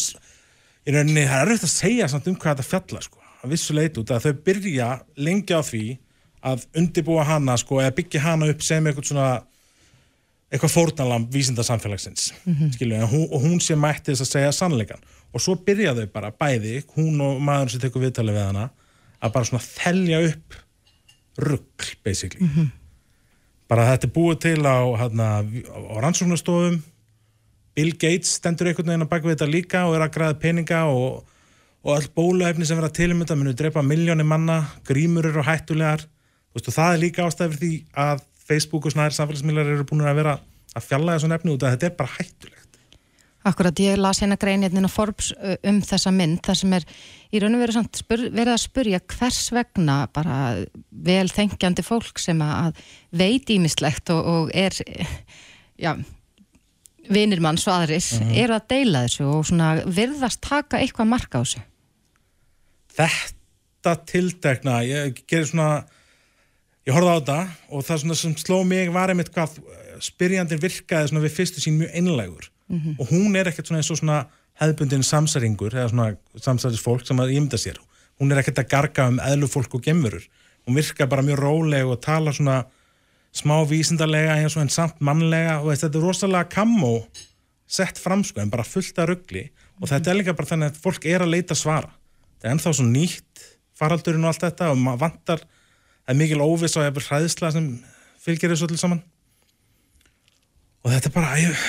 [0.86, 3.98] í rauninni, það er auðvitað að segja samt um hvað þetta fjallar, sko, að vissuleit
[3.98, 5.84] út að þau byrja lengi á því
[6.50, 9.30] að undibúa hana, sko, eða byggja hana upp sem eitthvað svona
[10.50, 12.72] eitthvað fórnalam vísindarsamfélagsins mm -hmm.
[12.74, 15.00] skilju, hún, og hún sé mætti þess að segja sannleikan
[15.32, 18.70] og svo byrjaðu bara bæði, hún og maður sem tekur viðtalið við hana
[19.20, 20.54] að bara svona þellja upp
[21.38, 22.46] ruggl basically.
[22.46, 22.70] Mm -hmm.
[23.68, 25.06] bara þetta er búið til á, á,
[25.94, 26.82] á rannsóknarstofum.
[27.74, 30.84] Bill Gates stendur einhvern veginn að baka við þetta líka og er að græða peninga
[30.84, 31.24] og,
[31.84, 36.08] og all bóluefni sem vera til um munu drepa miljónir manna, grímur eru hættulegar.
[36.54, 38.18] Veist, og það er líka ástæði fyrir því að
[38.50, 40.40] Facebook og snæðir samfélagsmiðlar eru búin að vera
[40.76, 42.66] að fjalla þessu nefni út að þetta er bara hættulegt.
[43.40, 45.30] Akkurat, ég las hérna greinirinn hérna Forbes
[45.64, 46.84] um þessa mynd, það sem er
[47.32, 50.40] í raun og veru spyr, verið að spurja hvers vegna bara
[50.90, 52.76] vel þengjandi fólk sem að
[53.16, 54.76] veit ímislegt og, og er,
[55.80, 55.94] já,
[57.08, 58.36] vinir mann svaðris, uh -huh.
[58.44, 61.64] er að deila þessu og svona virðast taka eitthvað marka á þessu.
[62.92, 65.86] Þetta tildegna, ég gerir svona
[66.90, 67.38] ég horfði á þetta
[67.70, 69.60] og það sem sló mig var einmitt hvað
[70.02, 72.50] spyrjandin virkaði svona við fyrstu sín mjög einlægur.
[72.70, 72.94] Mm -hmm.
[72.98, 74.26] og hún er ekkert svona eins og svona
[74.60, 77.78] hefðbundin samsæringur eða svona samsærisfólk sem að ímynda sér.
[78.20, 80.22] Hún er ekkert að garga um eðlufólk og gemurur
[80.66, 82.64] hún virka bara mjög róleg og tala svona
[83.32, 85.60] smá vísindarlega eins og en samt mannlega.
[85.60, 87.06] Og þetta er rosalega kammo
[87.66, 89.88] sett fram sko en bara fullt af ruggli og mm -hmm.
[89.88, 91.90] þetta er líka bara þannig að fólk er að leita svara.
[92.38, 93.34] Þetta er ennþá svo nýtt
[93.74, 95.40] faraldurinn og allt þetta og maður vantar
[96.10, 97.66] það er mikil óviss og hefur hræðsla sem
[98.18, 99.00] fylgir þessu allir saman
[100.82, 101.60] og þetta er bara ég,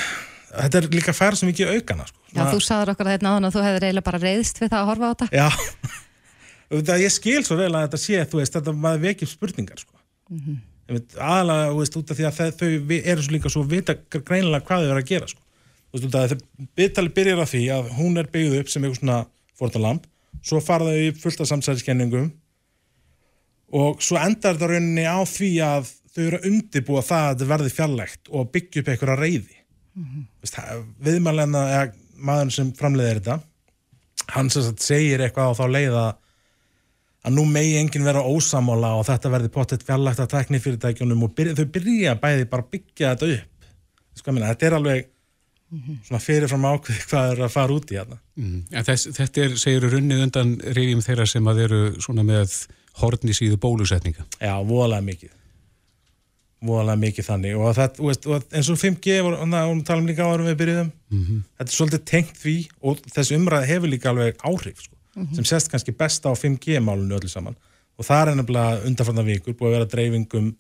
[0.50, 2.18] þetta er líka færð sem ekki aukana sko.
[2.32, 4.80] Já, þú sagður okkur að þetta náðan að þú hefði reyna bara reyðst við það
[4.80, 5.48] að horfa á þetta Já,
[6.90, 9.96] það ég skil svo vel að þetta sé þú veist, þetta maður vekið spurningar sko.
[10.32, 10.60] mm -hmm.
[10.96, 14.66] veit, aðalega, veist, út af því að það, þau eru svo líka svo vita greinilega
[14.66, 15.42] hvað þau eru að gera sko.
[15.92, 18.70] þú veist, út af því að byttali byrjar af því að hún er byggð upp
[18.70, 19.26] sem eitthvað svona
[19.60, 20.08] fórtalamp,
[20.42, 22.32] svo farðau í fullta samsæðiskenningum
[23.72, 27.52] og svo endar það rauninni á því að þau eru að undibúa það að þetta
[27.52, 29.60] verði fjarlægt og byggja upp einhverja reyði
[29.96, 30.90] mm -hmm.
[31.08, 31.86] viðmælenna eða
[32.22, 33.40] maður sem framleiðir þetta
[34.36, 39.06] hann sem sagt segir eitthvað á þá leið að nú megi enginn vera ósamála og
[39.06, 43.16] þetta verði pottet fjarlægt að tekni fyrirtækjunum og byrja, þau byrja bæði bara að byggja
[43.16, 43.68] þetta upp
[44.20, 45.08] sko, minna, þetta er alveg
[45.72, 45.98] -hmm.
[46.08, 48.60] svona fyrirfram ákveð hvað er að fara út í þetta mm.
[48.90, 52.56] Þess, Þetta er, segir runnið undan reyfjum þeirra sem að eru svona með
[53.00, 54.26] hortni síðu bólusetninga.
[54.40, 55.34] Já, voðalega mikið.
[56.62, 57.58] Voðalega mikið þannig.
[57.58, 60.92] Og, það, veist, og eins og 5G og við talum líka áður við byrjuðum.
[61.10, 61.44] Mm -hmm.
[61.58, 65.36] þetta er svolítið tengt því og þessi umræð hefur líka alveg áhrif sko, mm -hmm.
[65.36, 67.56] sem sést kannski besta á 5G málunni öllu saman.
[67.98, 70.56] Og það er ennabla undanfarnar vikur búið að vera dreifingum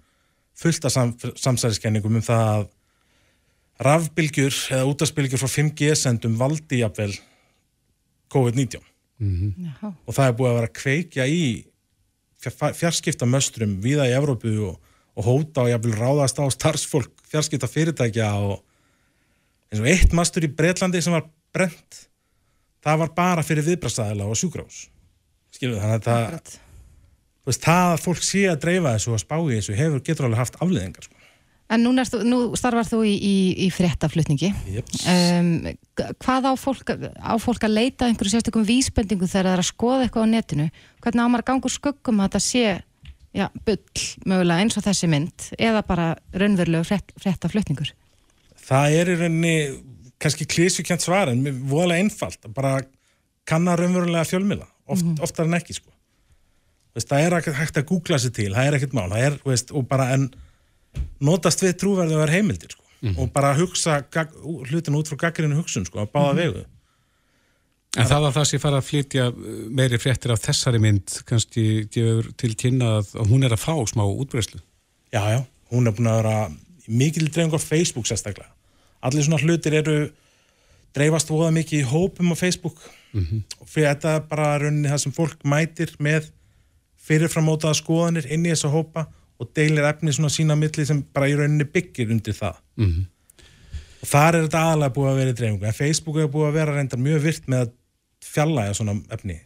[0.55, 2.67] fullt af sam, samsæriskenningum um það að
[3.81, 7.13] rafbylgjur eða útarsbylgjur frá 5G sendum valdi jafnvel
[8.33, 8.79] COVID-19
[9.17, 9.93] mm -hmm.
[10.05, 11.65] og það er búið að vera kveikja í
[12.41, 14.79] fjarskiptamöstrum viða í Evrópu og
[15.17, 18.61] og hóta og jáfnvel ráðast á starfsfólk fjarskipta fyrirtækja og
[19.71, 22.05] eins og eitt mastur í Breitlandi sem var brent
[22.83, 24.85] það var bara fyrir viðbrastæðila og sjúkrás
[25.51, 26.53] skiljuðu þannig að það
[27.45, 30.43] veist, það að fólk sé að dreifa þessu og spá í þessu hefur getur alveg
[30.45, 31.20] haft afleðingar sko.
[31.71, 34.51] En nú, þú, nú starfar þú í, í, í fréttaflutningi.
[35.07, 35.51] Um,
[36.19, 40.07] hvað á fólk, á fólk að leita einhverju sérstökum vísbendingu þegar það er að skoða
[40.07, 40.65] eitthvað á netinu?
[41.03, 42.65] Hvernig ámar gangur skuggum að þetta sé
[43.31, 47.93] já, bull mögulega eins og þessi mynd eða bara raunverulegu frétt, fréttaflutningur?
[48.61, 49.55] Það er í rauninni
[50.21, 52.51] kannski klísukjönt svar en voðalega einfalt.
[52.53, 52.81] Bara
[53.47, 55.23] kannar raunverulega fjölmila oft, mm -hmm.
[55.23, 55.89] oftar en ekki sko.
[56.95, 59.71] Veist, það er hægt að googla sér til það er ekkert mál, það er, veist,
[59.71, 60.31] og bara en
[61.19, 63.19] notast við trúverðu að vera heimildir sko mm -hmm.
[63.19, 64.03] og bara hugsa
[64.69, 66.53] hlutin út frá gaggrinu hugsun sko að báða mm -hmm.
[66.53, 66.65] vegu
[67.99, 69.23] En það að það sé fara að flytja
[69.75, 74.05] meiri fréttir af þessari mynd kannski gefur til kynna að hún er að fá smá
[74.07, 74.61] útbreyslu.
[75.11, 76.35] Já, já, hún er búin að vera
[76.87, 78.47] mikil dreifingar á Facebook sérstaklega.
[79.03, 79.97] Allir svona hlutir eru
[80.95, 82.79] dreifast voða mikið í hópum á Facebook
[83.11, 83.41] mm -hmm.
[83.59, 86.31] og fyrir þetta er bara rauninni það sem fólk mætir með
[86.95, 89.07] fyrirframótaða skoðanir inn í þessa hópa
[89.41, 92.59] og deilir efni svona sína milli sem bara í rauninni byggir undir það.
[92.77, 93.05] Mm -hmm.
[94.01, 96.57] Og þar er þetta aðalega búið að vera í dreifingu en Facebook hefur búið að
[96.59, 97.71] vera reyndar mjög virt með að
[98.21, 99.39] fjallæga svona efni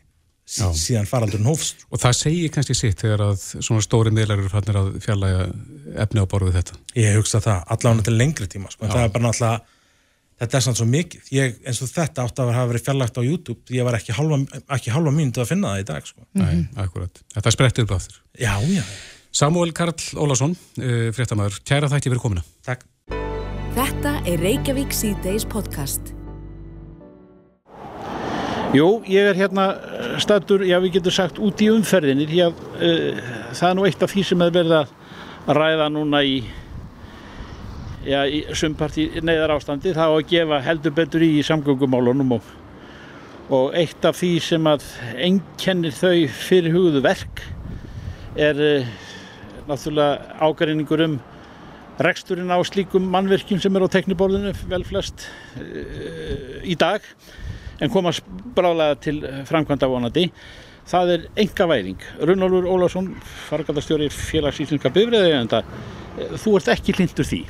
[0.46, 0.68] Já.
[0.78, 1.86] síðan faraldurinn hófst.
[1.90, 5.48] Og það segir kannski sitt þegar að svona stóri miðlar eru fannir að fjallæga
[6.04, 6.78] efni á borðu þetta.
[6.96, 9.64] Ég hugsa það, allavega til lengri tíma sko, en það er bara náttúrulega
[10.40, 13.24] þetta er svona svo mikið, ég, eins og þetta átt að hafa verið fjallægt á
[13.24, 14.40] YouTube, ég var ekki halva,
[14.92, 16.26] halva mínutu að finna það í dag sko.
[16.36, 16.66] Mm -hmm.
[16.84, 17.22] akkurat.
[19.36, 22.44] Samuel Karl Ólason, uh, fréttamaður, kæra þætti fyrir komina.
[22.64, 22.86] Takk.
[23.76, 26.14] Þetta er Reykjavík C-Days podcast.
[28.76, 32.64] Jú, ég er hérna eh, statur, já við getum sagt út í umferðinni því að
[32.80, 33.20] uh,
[33.52, 36.38] það er nú eitt af því sem er verið að ræða núna í,
[38.08, 42.52] já, í sumparti neyðar ástandi, það á að gefa heldur betur í samgöngumálunum og,
[43.52, 44.88] og eitt af því sem að
[45.28, 47.44] ennkennir þau fyrir hugðu verk
[48.36, 48.96] er uh,
[49.70, 51.18] náttúrulega ágærinningur um
[52.06, 55.28] reksturinn á slíkum mannverkjum sem er á tekniborðinu vel flest
[55.60, 57.04] uh, í dag
[57.82, 58.24] en komast
[58.56, 60.30] bráðlega til framkvæmda vonandi
[60.86, 62.02] það er enga væring.
[62.22, 63.12] Runnólfur Ólásson,
[63.50, 65.50] fargaldastjóri félags íslenska bifræði en
[66.40, 67.42] þú ert ekki hlindur því.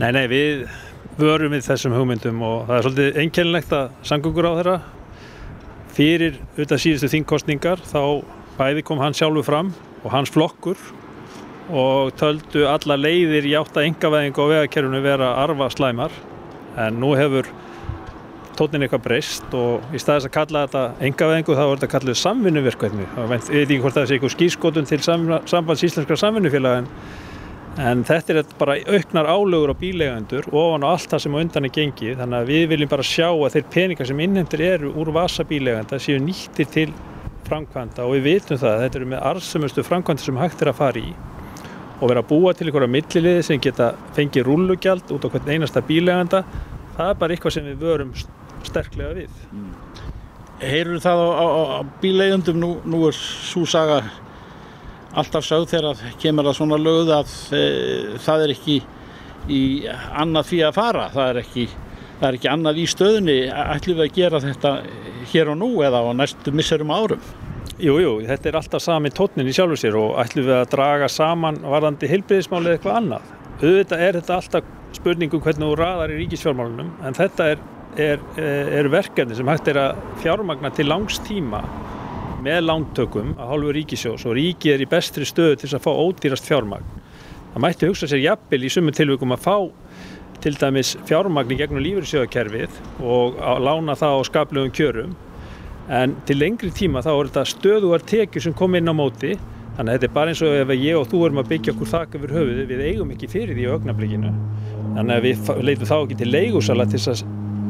[0.00, 0.66] Nei, nei, við
[1.20, 4.76] vörum við þessum hugmyndum og það er svolítið einkennilegt að sangungur á þeirra
[5.92, 8.00] fyrir auðvitað síðustu þingkostningar þá
[8.56, 9.72] bæði kom hann sjálfu fram
[10.02, 10.80] og hans flokkur
[11.72, 16.14] og töldu alla leiðir í átta engavæðingu á vegakerfunu vera arfa slæmar
[16.80, 17.48] en nú hefur
[18.58, 23.08] tónin eitthvað breyst og í staðis að kalla þetta engaveðingu þá er þetta kallið samvinnuverkvæðni
[23.08, 28.52] ég veit ekki hvort það sé eitthvað skýrskotun til sambands íslenskra samvinnufélag en, þetta er
[28.58, 32.18] bara auknar álögur á bílegandur ofan á allt það sem undan er gengið.
[32.20, 36.00] Þannig að við viljum bara sjá að þeir peningar sem innhendur eru úr vasa bíleganda
[36.02, 36.88] séu nýttir til
[37.48, 40.80] framkvæmda og við vitum það að þetta eru með arðsumustu framkvæmda sem hægt er að
[40.82, 41.14] fara í
[42.02, 45.82] og vera að búa til einhverja milliliði sem geta fengið rúlugjald út á hvern einasta
[45.86, 46.42] bíleganda
[46.96, 48.10] það er bara eitthvað sem við vörum
[48.66, 49.38] sterklega við.
[49.52, 49.70] Mm.
[50.62, 51.46] Heyrur það á, á,
[51.78, 54.02] á bíleigundum, nú, nú er svo saga
[55.18, 57.62] alltaf sögð þegar kemur það svona lögð að e,
[58.22, 58.76] það er ekki
[59.52, 61.66] í annað því að fara, það er ekki,
[62.20, 64.74] það er ekki annað í stöðunni, ætlum við að gera þetta
[65.32, 67.26] hér og nú eða á næstu misserum árum?
[67.80, 71.08] Jú, jú, þetta er alltaf sami tótnin í sjálfu sér og ætlum við að draga
[71.08, 73.30] saman varðandi heilbreyðismáli eða eitthvað annað.
[73.62, 77.62] Auðvitað er þetta alltaf spurningum hvernig þú raðar í ríkisfjármálunum en þetta er
[77.96, 81.62] er, er verkefni sem hægt er að fjármagna til langs tíma
[82.42, 86.48] með lántökum að hálfu ríkisjós og ríkið er í bestri stöðu til að fá ódýrast
[86.48, 86.88] fjármagn.
[87.52, 89.56] Það mætti hugsa sér jafnvel í sumum tilvíkum að fá
[90.42, 95.12] til dæmis fjármagn í gegnum lífyrirsjöðakerfið og lána það á skaplegum kjörum
[95.88, 99.34] en til lengri tíma þá er þetta stöðuar tekjur sem kom inn á móti.
[99.76, 101.88] Þannig að þetta er bara eins og ef ég og þú erum að byggja okkur
[101.88, 104.32] þakka fyrir höfuði við eigum ekki fyrir því á ögnablikinu
[104.92, 107.22] þannig að við leitum þá ekki til leigusala til að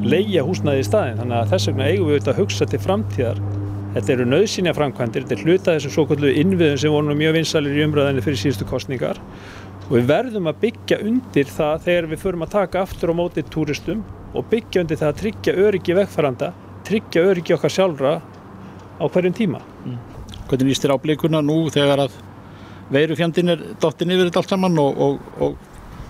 [0.03, 3.43] leia húsnaði í staðin þannig að þess vegna eigum við auðvitað að hugsa til framtíðar.
[3.93, 7.79] Þetta eru nöðsynja framkvæmdir þetta er hluta þessum svo kallu innviðum sem voru mjög vinsalir
[7.79, 9.21] í umræðinni fyrir síðustu kostningar
[9.85, 13.51] og við verðum að byggja undir það þegar við förum að taka aftur á mótið
[13.53, 14.03] túristum
[14.33, 16.53] og byggja undir það að tryggja öryggi vegfæranda
[16.89, 18.15] tryggja öryggi okkar sjálfra
[18.99, 19.99] á hverjum tíma mm.
[20.51, 22.17] Hvernig líst þér á blikuna nú þegar að
[22.93, 25.55] veirufjandin er dottin yfir þetta allt saman og, og, og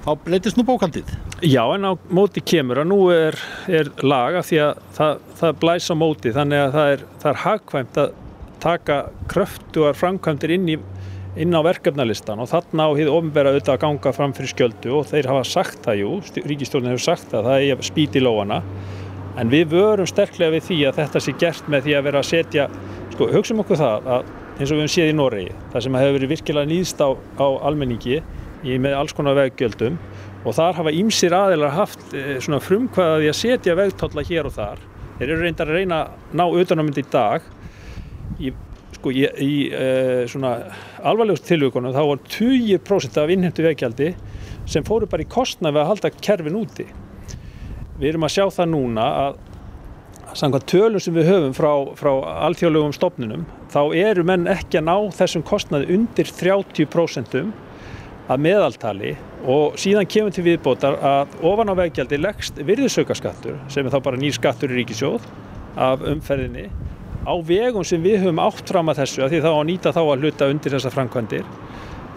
[0.03, 1.11] þá breytist nú bókaldið.
[1.47, 3.39] Já, en á móti kemur að nú er,
[3.70, 7.41] er laga því að það, það blæs á móti þannig að það er, það er
[7.45, 8.16] hagkvæmt að
[8.62, 8.99] taka
[9.31, 10.77] kröftuar framkvæmdir inn, í,
[11.43, 15.09] inn á verkefnalistan og þarna á hið ofnbæra auðvitað að ganga fram fyrir skjöldu og
[15.11, 16.12] þeir hafa sagt það, jú,
[16.51, 18.62] ríkistjórnir hefur sagt það, það er spýt í lóana
[19.41, 22.28] en við vörum sterklega við því að þetta sé gert með því að vera að
[22.28, 22.68] setja,
[23.14, 26.16] sko, hugsaum okkur það að eins og við hefum séð í Noregi, það sem hefur
[26.18, 29.97] verið virkilega nýðst á, á almenningi í, með alls konar veggjöldum
[30.43, 34.83] og þar hafa ímsir aðeinar haft e, svona frumkvæðaði að setja vegtólla hér og þar.
[35.18, 37.47] Þeir eru reyndar að reyna að ná auðvitaðnamöndi í dag.
[38.43, 38.53] Í,
[38.97, 39.87] sko, í, í e,
[40.30, 40.57] svona
[40.99, 44.11] alvarlegust tilvíkunum þá var 20% af innhentu veggjaldi
[44.70, 46.89] sem fóru bara í kostna við að halda kerfin úti.
[48.03, 49.37] Við erum að sjá það núna að
[50.35, 52.11] samkvæmt tölum sem við höfum frá, frá
[52.49, 57.37] alþjóðlegum stopnunum þá eru menn ekki að ná þessum kostnaði undir 30%
[58.27, 59.13] að meðaltali.
[59.47, 64.19] Og síðan kemur til viðbótar að ofan á veggjaldi leggst virðisaukaskattur sem er þá bara
[64.19, 65.29] nýr skattur í ríkisjóð
[65.87, 66.67] af umferðinni.
[67.23, 70.01] Á vegum sem við höfum átt fram að þessu að því þá að nýta þá
[70.03, 71.47] að hluta undir þessa framkvæmdir.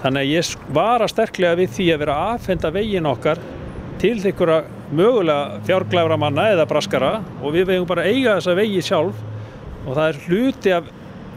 [0.02, 3.44] Þannig að ég var að sterklega við því að vera að aðfenda vegin okkar
[4.02, 7.12] til þeirra mögulega fjárglæfra manna eða braskara
[7.42, 9.20] og við vegum bara eiga þessa vegi sjálf.
[9.86, 10.88] Og það er hluti af,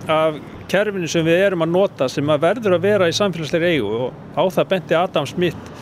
[0.09, 0.39] af
[0.69, 3.91] kerfinu sem við erum að nota sem að verður að vera í samfélagsleiri eigu.
[4.09, 5.75] Og á það benti Adam Smith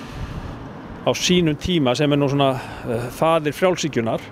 [1.07, 4.25] á sínum tíma sem er nú svona uh, fadir frjálsíkjunar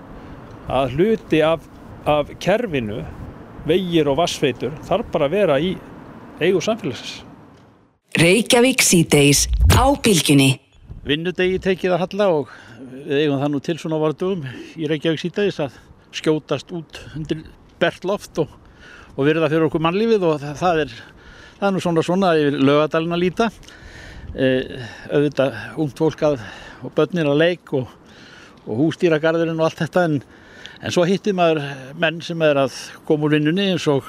[0.74, 1.62] að hluti af,
[2.08, 3.04] af kerfinu
[3.68, 5.76] vegir og vassfeitur þarf bara að vera í
[6.42, 7.22] eigu samfélagsins.
[8.18, 10.63] Reykjavík síðdeis á bylginni
[11.04, 12.52] Vinnudegi tekið að halla og
[13.04, 14.44] við eigum það nú til svona vartugum
[14.80, 15.80] í Reykjavík síðdeis að
[16.14, 17.42] skjótast út undir
[17.82, 18.60] bert loft og
[19.14, 20.94] og virða fyrir okkur mannlífið og það, það er
[21.58, 23.50] það er nú svona svona yfir lögadalina líta.
[24.34, 24.46] E,
[25.12, 26.40] auðvitað ungt fólk að,
[26.82, 27.92] og börnir að leik og,
[28.66, 30.16] og hústýragarðurinn og allt þetta en,
[30.80, 31.62] en svo hittir maður
[32.02, 34.08] menn sem er að koma úr vinnunni eins og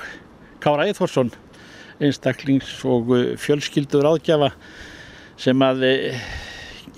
[0.63, 1.29] Kára Eithvarsson
[2.01, 4.49] einstaklings og fjölskyldur áðgjafa
[5.39, 5.93] sem að e,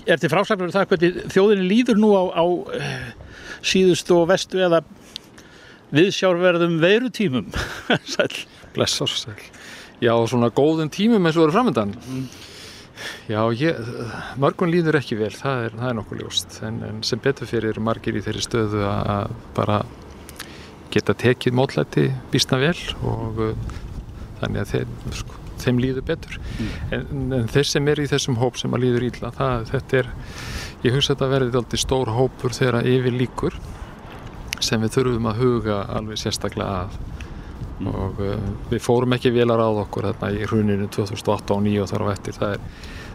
[0.08, 2.44] er til frásagnar um það hvernig þjóðinni líður nú á, á
[2.74, 2.90] e,
[3.60, 4.82] síðustu og vestu eða
[5.94, 7.48] viðsjárverðum veirutímum?
[8.14, 8.30] Sæl
[8.74, 9.38] Blessar, sæl
[9.98, 12.28] Já, svona góðum tímum eins og eru framöndan mm.
[13.28, 13.76] Já, ég,
[14.40, 16.56] mörgun líður ekki vel, það er, það er nokkuð ljóst.
[16.66, 19.82] En, en sem betur fyrir margir í þeirri stöðu að bara
[20.90, 23.76] geta tekið mótlæti býstna vel og uh,
[24.40, 26.38] þannig að þeim, sko, þeim líður betur.
[26.94, 27.06] En,
[27.36, 30.10] en þeir sem er í þessum hóp sem að líður ítla það, þetta er,
[30.84, 33.58] ég hugsa að þetta verði aldrei stór hópur þegar yfir líkur
[34.64, 36.98] sem við þurfum að huga alveg sérstaklega að.
[37.88, 38.38] Og uh,
[38.72, 42.06] við fórum ekki vel að okkur þarna í hruninu 2008 og 2009 og þar á
[42.10, 42.38] eftir.
[42.38, 42.64] Það er,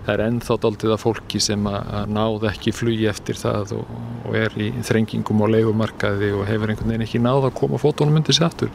[0.04, 3.92] það er ennþá daldið af fólki sem að, að náð ekki flugi eftir það og,
[4.28, 8.20] og er í þrengingum og leigumarkaði og hefur einhvern veginn ekki náð að koma fótónum
[8.20, 8.72] undir sig aftur.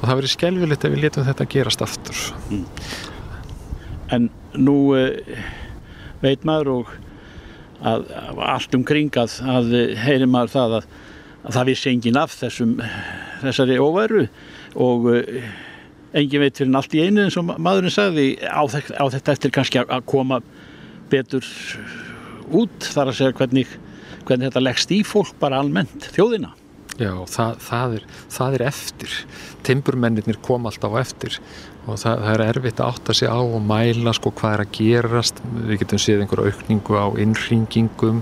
[0.00, 2.22] Og það verið skelvilegt ef við letum þetta gerast aftur.
[4.12, 5.10] En nú uh,
[6.24, 6.94] veit maður og
[7.82, 9.72] að, að allt umkring að, að
[10.04, 10.88] heyri maður það að,
[11.42, 12.74] að það vissi engin af þessum,
[13.42, 14.26] þessari óværu
[14.80, 15.46] og uh,
[16.16, 19.54] engin veit fyrir allt í einu eins og maðurinn sagði á, þek- á þetta eftir
[19.56, 20.42] kannski að, að koma
[21.12, 21.46] betur
[22.52, 23.78] út þar að segja hvernig,
[24.26, 26.54] hvernig þetta leggst í fólk bara almennt, þjóðina.
[27.00, 29.14] Já, það, það, er, það er eftir.
[29.64, 31.38] Timburmennir kom alltaf eftir.
[31.86, 34.74] Og það, það er erfitt að átta sig á og mæla sko hvað er að
[34.76, 35.40] gerast.
[35.70, 38.20] Við getum séð einhver aukningu á innringingum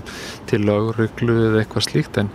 [0.49, 2.31] til lögreglu eða eitthvað slíkt en,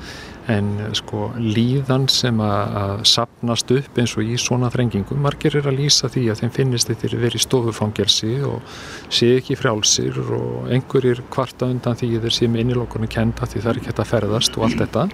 [0.52, 5.80] en sko líðan sem að, sapnast upp eins og í svona þrengingum margir er að
[5.80, 8.78] lýsa því að þeim finnist þeir verið stofufangelsi og
[9.10, 13.72] sé ekki frjálsir og einhverjir kvarta undan því þeir sé með innilokunni kenda því það
[13.72, 15.06] er ekki hægt að ferðast og allt þetta.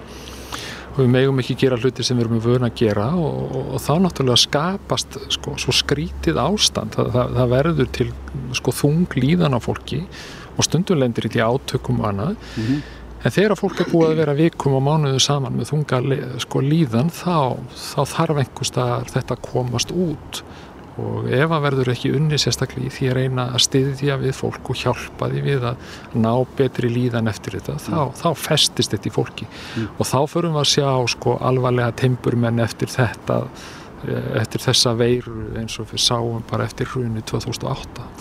[0.93, 3.81] Og við megum ekki gera hluti sem við erum vöna að gera og, og, og
[3.81, 6.93] þá náttúrulega skapast sko, svo skrítið ástand.
[6.93, 8.09] Það, það, það verður til
[8.59, 10.03] sko, þung líðan á fólki
[10.53, 12.35] og stundum lendir í átökum og annað
[13.23, 16.01] en þegar fólk er búið að vera vikum og mánuðu saman með þunga
[16.43, 20.43] sko, líðan þá, þá þarf einhverstaðar þetta komast út.
[21.01, 24.69] Og ef að verður ekki unni sérstaklega í því að reyna að styðja við fólk
[24.69, 25.87] og hjálpa því við að
[26.21, 29.47] ná betri líðan eftir þetta, þá, þá festist þetta í fólki.
[29.97, 33.39] Og þá förum við að sjá sko alvarlega timburmenn eftir þetta
[34.05, 38.11] eh, eftir þessa veiru eins og við sáum bara eftir hrunni 2008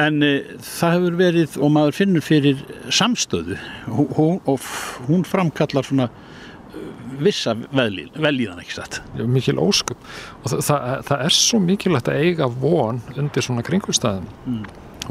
[0.00, 2.60] En uh, það hefur verið, og maður finnur fyrir
[2.92, 3.58] samstöðu.
[3.92, 4.68] Hún, og
[5.08, 6.84] hún framkallar svona uh,
[7.22, 9.02] vissa velíðan, ekki satt.
[9.28, 10.00] mikil ósköp.
[10.42, 13.66] Og það, það, það er svo mikilvægt að eiga von undir svona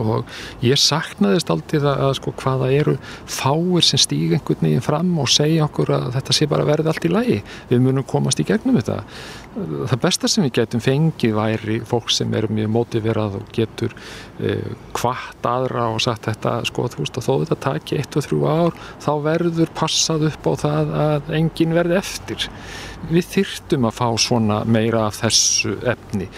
[0.01, 0.25] kringumstæðum og
[0.63, 5.65] ég saknaðist aldrei að, sko hvaða eru fáir sem stíg einhvern veginn fram og segja
[5.65, 7.39] okkur að þetta sé bara verði allt í lagi.
[7.69, 9.03] Við munum komast í gegnum þetta.
[9.51, 14.69] Það besta sem við getum fengið væri fólk sem er mjög mótiverað og getur uh,
[14.95, 18.45] kvart aðra og sagt þetta sko þú veist að þó þetta taki eitt og þrjú
[18.47, 22.47] ár þá verður passað upp á það að enginn verði eftir.
[23.11, 26.29] Við þyrftum að fá svona meira af þessu efni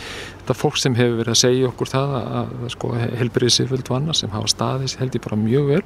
[0.43, 3.95] þetta fólk sem hefur verið að segja okkur það að, að sko, helbriðið sérfjöld og
[3.97, 5.79] annað sem hafa staðis held ég bara mjög vel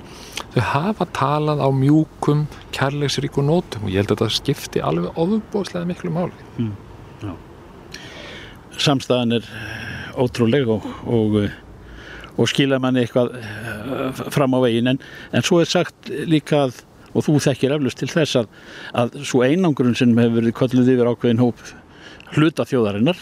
[0.56, 2.44] þau hafa talað á mjúkum
[2.74, 6.66] kærleiksríku nótum og ég held að þetta skipti alveg ofubóðslega miklu máli.
[8.82, 9.48] Samstæðan er
[10.18, 14.94] ótrúleg og, og, uh, og skila manni eitthvað uh, fram á veginn.
[14.94, 15.02] En,
[15.34, 16.84] en svo er sagt líka að
[17.18, 18.50] og þú þekkir eflust til þess að,
[19.02, 21.62] að svo einangrun sem hefur verið kolluð yfir ákveðin hóp
[22.36, 23.22] hluta þjóðarinnar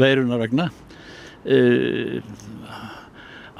[0.00, 2.18] veirunar vegna uh,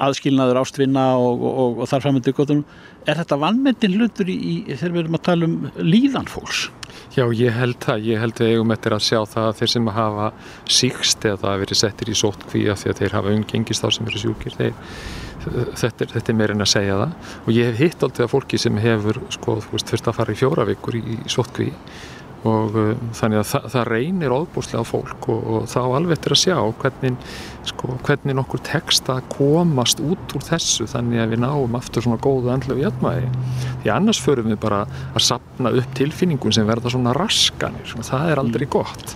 [0.03, 2.65] aðskilnaður ástvinna og, og, og þar framöndu gotunum
[3.09, 6.63] er þetta vannmyndin hlutur í, í þegar við erum að tala um líðan fólks?
[7.13, 9.89] Já, ég held það, ég held við eigum eftir að sjá það að þeir sem
[9.97, 10.29] hafa
[10.79, 13.89] síkst eða það hafa verið settir í sóttkví af því að þeir hafa umgengist þá
[13.97, 14.73] sem eru sjúkir þeir,
[15.81, 17.29] þetta, þetta er meirinn að segja það.
[17.43, 20.33] Og ég hef hitt aldrei að fólki sem hefur sko, þú veist, þurft að fara
[20.33, 21.69] í fjóra vikur í, í sóttkví
[22.49, 26.35] og uh, þannig að það, það reynir óbúslega á fólk og, og þá alveg eftir
[26.35, 27.27] að sjá hvernig,
[27.69, 32.19] sko, hvernig nokkur tekst að komast út úr þessu þannig að við náum aftur svona
[32.23, 33.31] góðu andlu jafnvægi.
[33.83, 34.83] Því annars förum við bara
[35.13, 39.15] að sapna upp tilfinningum sem verða svona raskanir það er aldrei gott.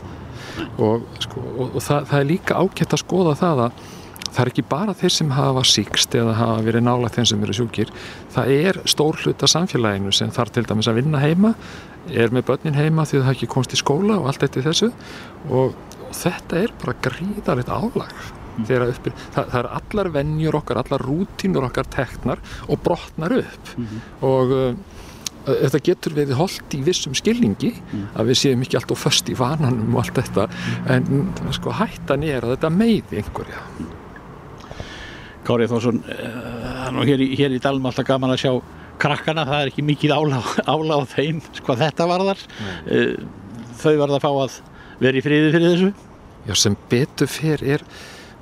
[0.82, 3.86] Og, sko, og, og það, það er líka ágætt að skoða það að
[4.32, 7.58] það er ekki bara þeir sem hafa síkst eða hafa verið nála þeim sem eru
[7.58, 7.92] sjúkir.
[8.34, 11.54] Það er stór hluta samfélaginu sem þarf til dæmis að vinna heima
[12.08, 14.92] er með börnin heima því það ekki komst í skóla og allt þetta í þessu.
[15.50, 15.74] Og,
[16.08, 18.14] og þetta er bara gríðarleitt álag
[18.58, 23.74] þegar uppi, það, það er allar venjur okkar, allar rútínur okkar teknar og brotnar upp.
[24.26, 24.72] Og uh,
[25.48, 27.70] þetta getur verið holdt í vissum skilningi
[28.18, 30.50] að við séum ekki alltaf föst í vananum og allt þetta.
[30.96, 33.64] En sko hættan er að þetta meiði einhverja
[35.48, 38.52] Kári Þórsson uh, nú hér í, hér í Dalma alltaf gaman að sjá
[39.02, 40.42] krakkana, það er ekki mikið ála,
[40.74, 42.44] ála á þeim, sko þetta varðar.
[42.90, 43.16] Uh,
[43.78, 44.60] þau verða að fá að
[45.04, 45.90] vera í friði fyrir þessu.
[46.48, 47.84] Já, sem betur fer er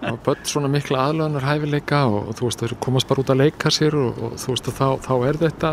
[0.06, 3.42] og börn svona mikla aðlöðunar hæfileika og, og þú veist, þau komast bara út að
[3.42, 5.72] leika sér og, og þú veist, þá, þá er þetta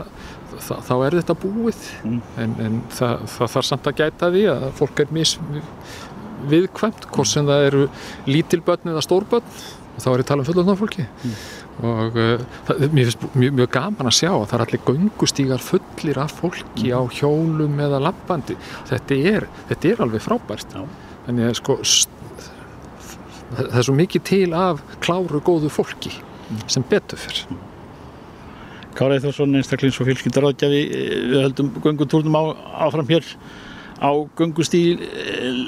[0.63, 1.83] þá, þá er þetta búið.
[2.07, 5.37] En, en það, það þarf samt að gæta því að fólk er mis
[6.53, 7.85] viðkvæmt, hvort sem það eru
[8.27, 9.61] lítilbörn eða stórbörn
[9.93, 11.07] og þá er ég að tala um fullöfna fólki
[11.83, 15.65] og uh, það, mér finnst mjög, mjög gaman að sjá að það er allir göngustígar
[15.65, 18.57] fullir af fólki á hjólum eða lappandi
[18.91, 20.77] þetta er, þetta er alveg frábært.
[20.77, 20.87] Já.
[21.27, 21.79] þannig að sko
[23.53, 26.15] það er svo mikið til af kláru góðu fólki
[26.69, 27.45] sem betur fyrr
[28.93, 30.81] Kára Eithvarsson, einstaklings og fjölskyldaráðgjafi
[31.33, 32.45] við höldum göngutúrnum á,
[32.85, 33.25] áfram hér
[33.97, 35.01] á göngustíl.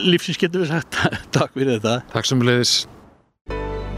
[0.05, 1.01] Lífsins getur við sagt.
[1.37, 2.03] Takk fyrir þetta.
[2.12, 2.83] Takk sem leiðis